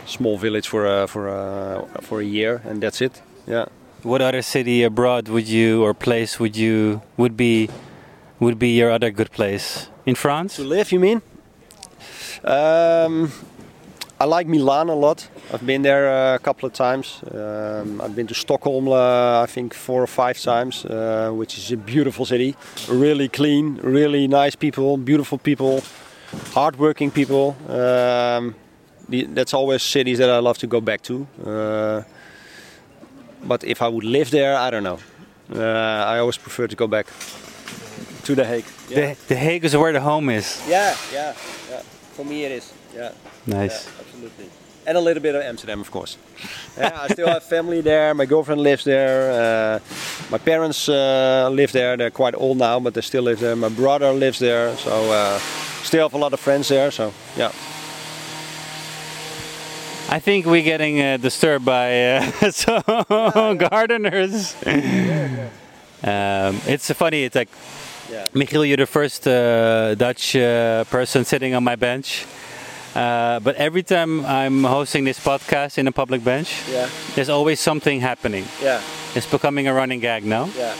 small 0.07 0.39
village 0.39 0.69
for 0.69 0.87
uh, 0.87 1.07
for 1.07 1.29
uh, 1.29 2.01
for 2.01 2.21
a 2.21 2.25
year, 2.25 2.63
and 2.65 2.83
that's 2.83 3.01
it. 3.01 3.23
Yeah. 3.47 3.67
What 4.03 4.23
other 4.23 4.43
city 4.43 4.85
abroad 4.85 5.29
would 5.29 5.49
you 5.49 5.83
or 5.83 5.95
place 5.95 6.39
would 6.39 6.57
you 6.57 7.03
would 7.17 7.37
be 7.37 7.69
would 8.39 8.59
be 8.59 8.69
your 8.69 8.91
other 8.91 9.11
good 9.11 9.31
place 9.31 9.89
in 10.05 10.15
France? 10.15 10.57
To 10.57 10.65
live, 10.65 10.93
you 10.93 11.01
mean? 11.01 11.23
Um, 12.45 13.33
I 14.19 14.25
like 14.25 14.47
Milan 14.49 14.89
a 14.89 14.95
lot. 14.95 15.29
I've 15.53 15.67
been 15.67 15.83
there 15.83 16.09
uh, 16.09 16.37
a 16.37 16.39
couple 16.39 16.67
of 16.67 16.73
times. 16.73 17.21
Um, 17.31 18.01
I've 18.01 18.15
been 18.17 18.27
to 18.29 18.35
Stockholm, 18.35 18.89
uh, 18.89 19.43
I 19.43 19.47
think, 19.47 19.75
four 19.75 20.03
or 20.03 20.07
five 20.07 20.41
times, 20.41 20.87
uh, 20.87 21.31
which 21.35 21.59
is 21.59 21.71
a 21.71 21.77
beautiful 21.77 22.25
city. 22.25 22.57
Really 22.89 23.29
clean, 23.29 23.79
really 23.83 24.27
nice 24.27 24.57
people, 24.57 24.97
beautiful 24.97 25.37
people, 25.37 25.83
hardworking 26.55 27.11
people. 27.11 27.57
Um, 27.69 28.55
the, 29.07 29.27
that's 29.35 29.53
always 29.53 29.83
cities 29.83 30.17
that 30.17 30.31
I 30.31 30.39
love 30.39 30.57
to 30.59 30.67
go 30.67 30.81
back 30.81 31.03
to. 31.03 31.27
Uh, 31.45 32.03
but 33.45 33.65
if 33.65 33.83
I 33.83 33.89
would 33.89 34.05
live 34.05 34.31
there, 34.31 34.57
I 34.57 34.71
don't 34.71 34.83
know. 34.83 34.99
Uh, 35.55 36.05
I 36.07 36.19
always 36.21 36.39
prefer 36.39 36.67
to 36.67 36.75
go 36.75 36.87
back 36.87 37.07
to 38.25 38.35
The 38.35 38.47
Hague. 38.47 38.65
The, 38.89 39.17
the 39.29 39.37
Hague 39.37 39.65
is 39.67 39.77
where 39.77 39.93
the 39.93 40.01
home 40.01 40.31
is. 40.31 40.63
Yeah, 40.67 40.97
yeah, 41.13 41.35
yeah. 41.71 41.83
For 42.15 42.25
me, 42.25 42.45
it 42.45 42.53
is. 42.53 42.73
Yeah. 42.97 43.13
Nice. 43.47 43.87
Yeah, 43.87 43.93
absolutely. 44.01 44.47
And 44.87 44.97
a 44.97 45.01
little 45.01 45.23
bit 45.23 45.35
of 45.35 45.43
Amsterdam, 45.43 45.81
of 45.81 45.91
course. 45.91 46.17
yeah, 46.79 46.97
I 47.03 47.09
still 47.09 47.27
have 47.27 47.43
family 47.43 47.81
there. 47.83 48.15
My 48.15 48.25
girlfriend 48.27 48.61
lives 48.61 48.85
there. 48.85 49.33
Uh, 49.33 49.79
my 50.31 50.39
parents 50.39 50.89
uh, 50.89 51.49
live 51.53 51.73
there. 51.73 51.97
They're 51.97 52.11
quite 52.13 52.35
old 52.37 52.59
now, 52.59 52.79
but 52.81 52.95
they 52.95 53.01
still 53.03 53.25
live 53.25 53.41
there. 53.41 53.57
My 53.57 53.69
brother 53.69 54.13
lives 54.13 54.39
there, 54.39 54.77
so 54.77 54.91
uh, 55.13 55.39
still 55.83 56.03
have 56.09 56.15
a 56.15 56.19
lot 56.19 56.33
of 56.33 56.41
friends 56.41 56.69
there. 56.69 56.91
So 56.93 57.13
yeah. 57.37 57.51
I 60.09 60.21
think 60.21 60.47
we're 60.47 60.63
getting 60.63 61.01
uh, 61.03 61.17
disturbed 61.17 61.65
by 61.65 62.17
uh, 62.19 62.51
some 62.53 63.57
gardeners. 63.59 64.55
um, 64.65 66.61
it's 66.67 66.91
funny. 66.93 67.25
It's 67.25 67.35
like 67.35 67.49
Yeah. 68.11 68.29
Michiel, 68.35 68.63
you're 68.67 68.77
the 68.77 68.87
first 68.87 69.27
uh, 69.27 69.97
Dutch 69.97 70.37
uh, 70.37 70.85
person 70.85 71.25
sitting 71.25 71.55
on 71.57 71.65
my 71.65 71.75
bench. 71.77 72.25
Uh, 72.97 73.41
but 73.41 73.55
every 73.57 73.83
time 73.83 74.25
I'm 74.25 74.65
hosting 74.65 75.05
this 75.05 75.19
podcast 75.21 75.77
in 75.79 75.87
a 75.87 75.93
public 75.93 76.25
bench, 76.25 76.49
Yeah. 76.73 76.89
there's 77.15 77.29
always 77.29 77.61
something 77.61 78.01
happening. 78.01 78.45
Yeah. 78.63 78.81
It's 79.15 79.27
becoming 79.31 79.69
a 79.69 79.75
running 79.75 80.01
gag 80.01 80.25
now. 80.25 80.49
Yeah. 80.57 80.75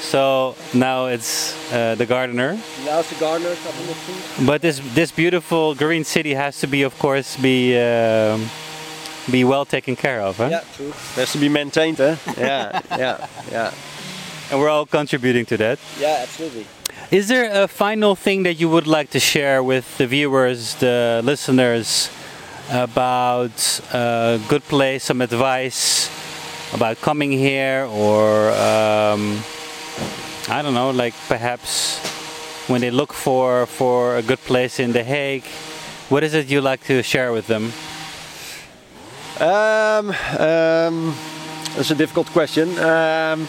So 0.00 0.54
now 0.74 1.06
it's 1.06 1.54
uh, 1.72 1.94
the 1.96 2.04
gardener. 2.06 2.58
Now 2.84 3.00
it's 3.00 3.08
the 3.08 3.18
gardener, 3.18 3.54
couple 3.64 3.90
of 3.90 3.96
things. 4.06 4.46
But 4.46 4.60
this 4.60 4.80
this 4.94 5.10
beautiful 5.10 5.74
green 5.74 6.04
city 6.04 6.34
has 6.34 6.60
to 6.60 6.66
be, 6.66 6.84
of 6.84 6.92
course, 6.98 7.36
be 7.40 7.74
um, 7.78 8.48
be 9.30 9.42
well 9.44 9.64
taken 9.64 9.96
care 9.96 10.20
of, 10.20 10.36
huh? 10.36 10.48
Yeah, 10.50 10.64
true. 10.76 10.92
Has 11.16 11.32
to 11.32 11.38
be 11.38 11.48
maintained, 11.48 11.96
huh? 11.98 12.16
yeah, 12.38 12.80
yeah, 12.98 13.26
yeah. 13.50 13.72
And 14.50 14.60
we're 14.60 14.68
all 14.70 14.86
contributing 14.86 15.46
to 15.46 15.56
that. 15.56 15.78
Yeah, 15.98 16.22
absolutely. 16.22 16.66
Is 17.10 17.28
there 17.28 17.62
a 17.62 17.68
final 17.68 18.16
thing 18.16 18.42
that 18.42 18.54
you 18.54 18.68
would 18.68 18.88
like 18.88 19.10
to 19.10 19.20
share 19.20 19.62
with 19.62 19.96
the 19.96 20.08
viewers, 20.08 20.74
the 20.74 21.20
listeners, 21.22 22.10
about 22.68 23.80
a 23.92 24.40
good 24.48 24.64
place, 24.64 25.04
some 25.04 25.20
advice 25.20 26.10
about 26.74 27.00
coming 27.00 27.30
here, 27.30 27.86
or 27.92 28.50
um, 28.50 29.38
I 30.48 30.62
don't 30.62 30.74
know, 30.74 30.90
like 30.90 31.14
perhaps 31.28 32.00
when 32.68 32.80
they 32.80 32.90
look 32.90 33.12
for 33.12 33.66
for 33.66 34.16
a 34.16 34.22
good 34.22 34.40
place 34.40 34.80
in 34.80 34.90
The 34.90 35.04
Hague, 35.04 35.44
what 36.08 36.24
is 36.24 36.34
it 36.34 36.48
you 36.48 36.60
like 36.60 36.82
to 36.86 37.04
share 37.04 37.32
with 37.32 37.46
them? 37.46 37.72
Um, 39.38 40.10
um, 40.40 41.14
that's 41.76 41.92
a 41.92 41.94
difficult 41.94 42.26
question. 42.32 42.76
Um, 42.80 43.46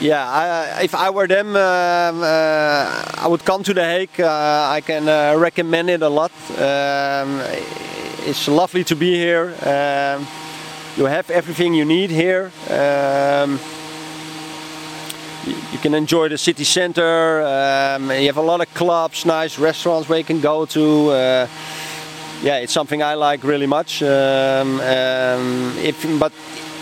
yeah, 0.00 0.28
I, 0.28 0.82
if 0.82 0.94
I 0.94 1.10
were 1.10 1.26
them, 1.26 1.56
uh, 1.56 1.60
I 1.60 3.26
would 3.26 3.44
come 3.44 3.62
to 3.62 3.72
The 3.72 3.84
Hague. 3.84 4.20
Uh, 4.20 4.68
I 4.70 4.80
can 4.80 5.06
recommend 5.38 5.90
it 5.90 6.02
a 6.02 6.08
lot. 6.08 6.32
Um, 6.58 7.40
it's 8.26 8.48
lovely 8.48 8.84
to 8.84 8.96
be 8.96 9.14
here. 9.14 9.54
Um, 9.62 10.26
you 10.96 11.04
have 11.06 11.30
everything 11.30 11.74
you 11.74 11.84
need 11.84 12.10
here. 12.10 12.50
Um, 12.68 13.58
you 15.72 15.78
can 15.78 15.94
enjoy 15.94 16.28
the 16.28 16.38
city 16.38 16.64
center. 16.64 17.42
Um, 17.42 18.10
you 18.10 18.26
have 18.26 18.36
a 18.36 18.42
lot 18.42 18.60
of 18.60 18.72
clubs, 18.74 19.24
nice 19.24 19.58
restaurants 19.58 20.08
where 20.08 20.18
you 20.18 20.24
can 20.24 20.40
go 20.40 20.66
to. 20.66 21.48
Yeah, 22.42 22.58
it's 22.58 22.72
something 22.72 23.02
I 23.02 23.14
like 23.14 23.44
really 23.44 23.66
much. 23.66 24.02
Um, 24.02 24.80
um, 24.80 25.74
if, 25.78 26.18
but 26.18 26.32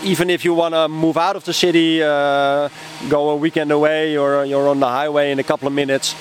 even 0.05 0.29
if 0.29 0.45
you 0.45 0.53
want 0.53 0.73
to 0.73 0.87
move 0.87 1.17
out 1.17 1.35
of 1.35 1.43
the 1.43 1.53
city, 1.53 2.01
uh, 2.03 2.69
go 3.09 3.29
a 3.31 3.35
weekend 3.35 3.71
away, 3.71 4.17
or 4.17 4.45
you're 4.45 4.69
on 4.69 4.79
the 4.79 4.87
highway 4.87 5.31
in 5.31 5.39
a 5.39 5.43
couple 5.43 5.67
of 5.67 5.73
minutes, 5.73 6.15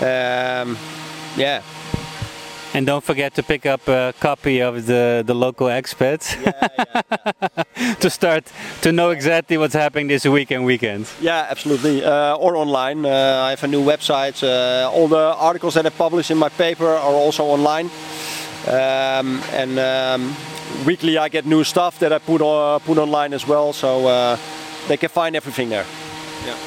um, 0.00 0.76
yeah, 1.36 1.60
And 2.74 2.86
don't 2.86 3.02
forget 3.04 3.34
to 3.34 3.42
pick 3.42 3.64
up 3.66 3.88
a 3.88 4.12
copy 4.20 4.60
of 4.62 4.84
the, 4.86 5.22
the 5.26 5.34
local 5.34 5.66
expat 5.68 6.20
Yeah, 6.44 6.68
yeah, 6.78 7.94
to 8.00 8.10
start 8.10 8.44
to 8.82 8.90
know 8.92 9.10
exactly 9.10 9.56
what's 9.56 9.74
happening 9.74 10.08
this 10.08 10.24
week 10.26 10.50
and 10.50 10.64
weekend. 10.66 11.06
yeah, 11.20 11.46
absolutely. 11.50 12.04
Uh, 12.04 12.36
or 12.36 12.54
online. 12.56 13.04
Uh, 13.06 13.46
I 13.46 13.50
have 13.50 13.64
a 13.64 13.68
new 13.68 13.82
website. 13.82 14.42
Uh, 14.42 14.90
all 14.90 15.08
the 15.08 15.34
articles 15.38 15.74
that 15.74 15.86
I 15.86 15.90
publish 15.90 16.30
in 16.30 16.38
my 16.38 16.50
paper 16.50 16.86
are 16.88 17.14
also 17.24 17.44
online. 17.44 17.90
Um, 18.68 19.40
and 19.52 19.78
um, 19.78 20.36
weekly 20.86 21.18
I 21.18 21.28
get 21.28 21.46
new 21.46 21.64
stuff 21.64 21.98
that 21.98 22.12
I 22.12 22.18
put 22.18 22.40
on, 22.40 22.80
put 22.80 22.98
online 22.98 23.32
as 23.34 23.46
well. 23.46 23.72
So 23.72 24.06
uh, 24.06 24.36
they 24.88 24.96
can 24.96 25.08
find 25.08 25.36
everything 25.36 25.68
there. 25.70 25.84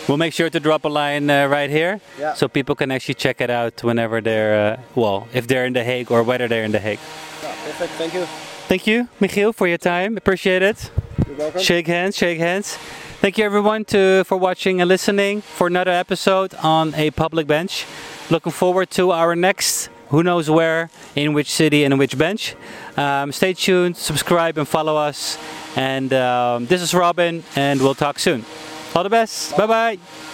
We'll 0.07 0.17
make 0.17 0.33
sure 0.33 0.49
to 0.49 0.59
drop 0.59 0.83
a 0.83 0.89
line 0.89 1.29
uh, 1.29 1.47
right 1.47 1.69
here 1.69 2.01
Yeah. 2.19 2.33
so 2.33 2.47
people 2.49 2.75
can 2.75 2.91
actually 2.91 3.13
check 3.13 3.39
it 3.39 3.49
out 3.49 3.81
whenever 3.83 4.19
they're, 4.19 4.73
uh, 4.73 4.81
well, 4.95 5.27
if 5.33 5.47
they're 5.47 5.65
in 5.65 5.73
The 5.73 5.83
Hague 5.85 6.11
or 6.11 6.21
whether 6.23 6.47
they're 6.49 6.65
in 6.65 6.71
The 6.73 6.79
Hague. 6.79 6.99
perfect. 7.41 7.93
Thank 7.93 8.13
you. 8.13 8.25
Thank 8.67 8.87
you, 8.87 9.07
Michiel, 9.21 9.53
for 9.55 9.67
your 9.67 9.77
time. 9.77 10.17
Appreciate 10.17 10.61
it. 10.63 10.91
You're 11.27 11.37
welcome. 11.37 11.61
Shake 11.61 11.87
hands, 11.87 12.17
shake 12.17 12.39
hands. 12.39 12.77
Thank 13.21 13.37
you 13.37 13.45
everyone 13.45 13.85
to 13.85 14.23
for 14.25 14.37
watching 14.37 14.81
and 14.81 14.87
listening 14.89 15.41
for 15.41 15.67
another 15.67 15.91
episode 15.91 16.53
on 16.61 16.93
a 16.95 17.11
public 17.11 17.47
bench. 17.47 17.85
Looking 18.29 18.51
forward 18.51 18.89
to 18.91 19.11
our 19.11 19.35
next 19.35 19.89
who 20.09 20.23
knows 20.23 20.49
where, 20.49 20.89
in 21.15 21.33
which 21.33 21.51
city, 21.51 21.83
and 21.83 21.97
which 21.97 22.17
bench. 22.17 22.55
Um, 22.97 23.31
stay 23.31 23.53
tuned, 23.53 23.97
subscribe, 23.97 24.57
and 24.57 24.67
follow 24.67 24.95
us. 24.95 25.37
And 25.75 26.11
um, 26.13 26.65
this 26.65 26.81
is 26.81 26.93
Robin, 26.93 27.43
and 27.55 27.79
we'll 27.81 27.95
talk 27.95 28.19
soon. 28.19 28.45
All 28.95 29.03
the 29.03 29.09
best. 29.09 29.55
Bye 29.55 29.67
bye. 29.67 30.28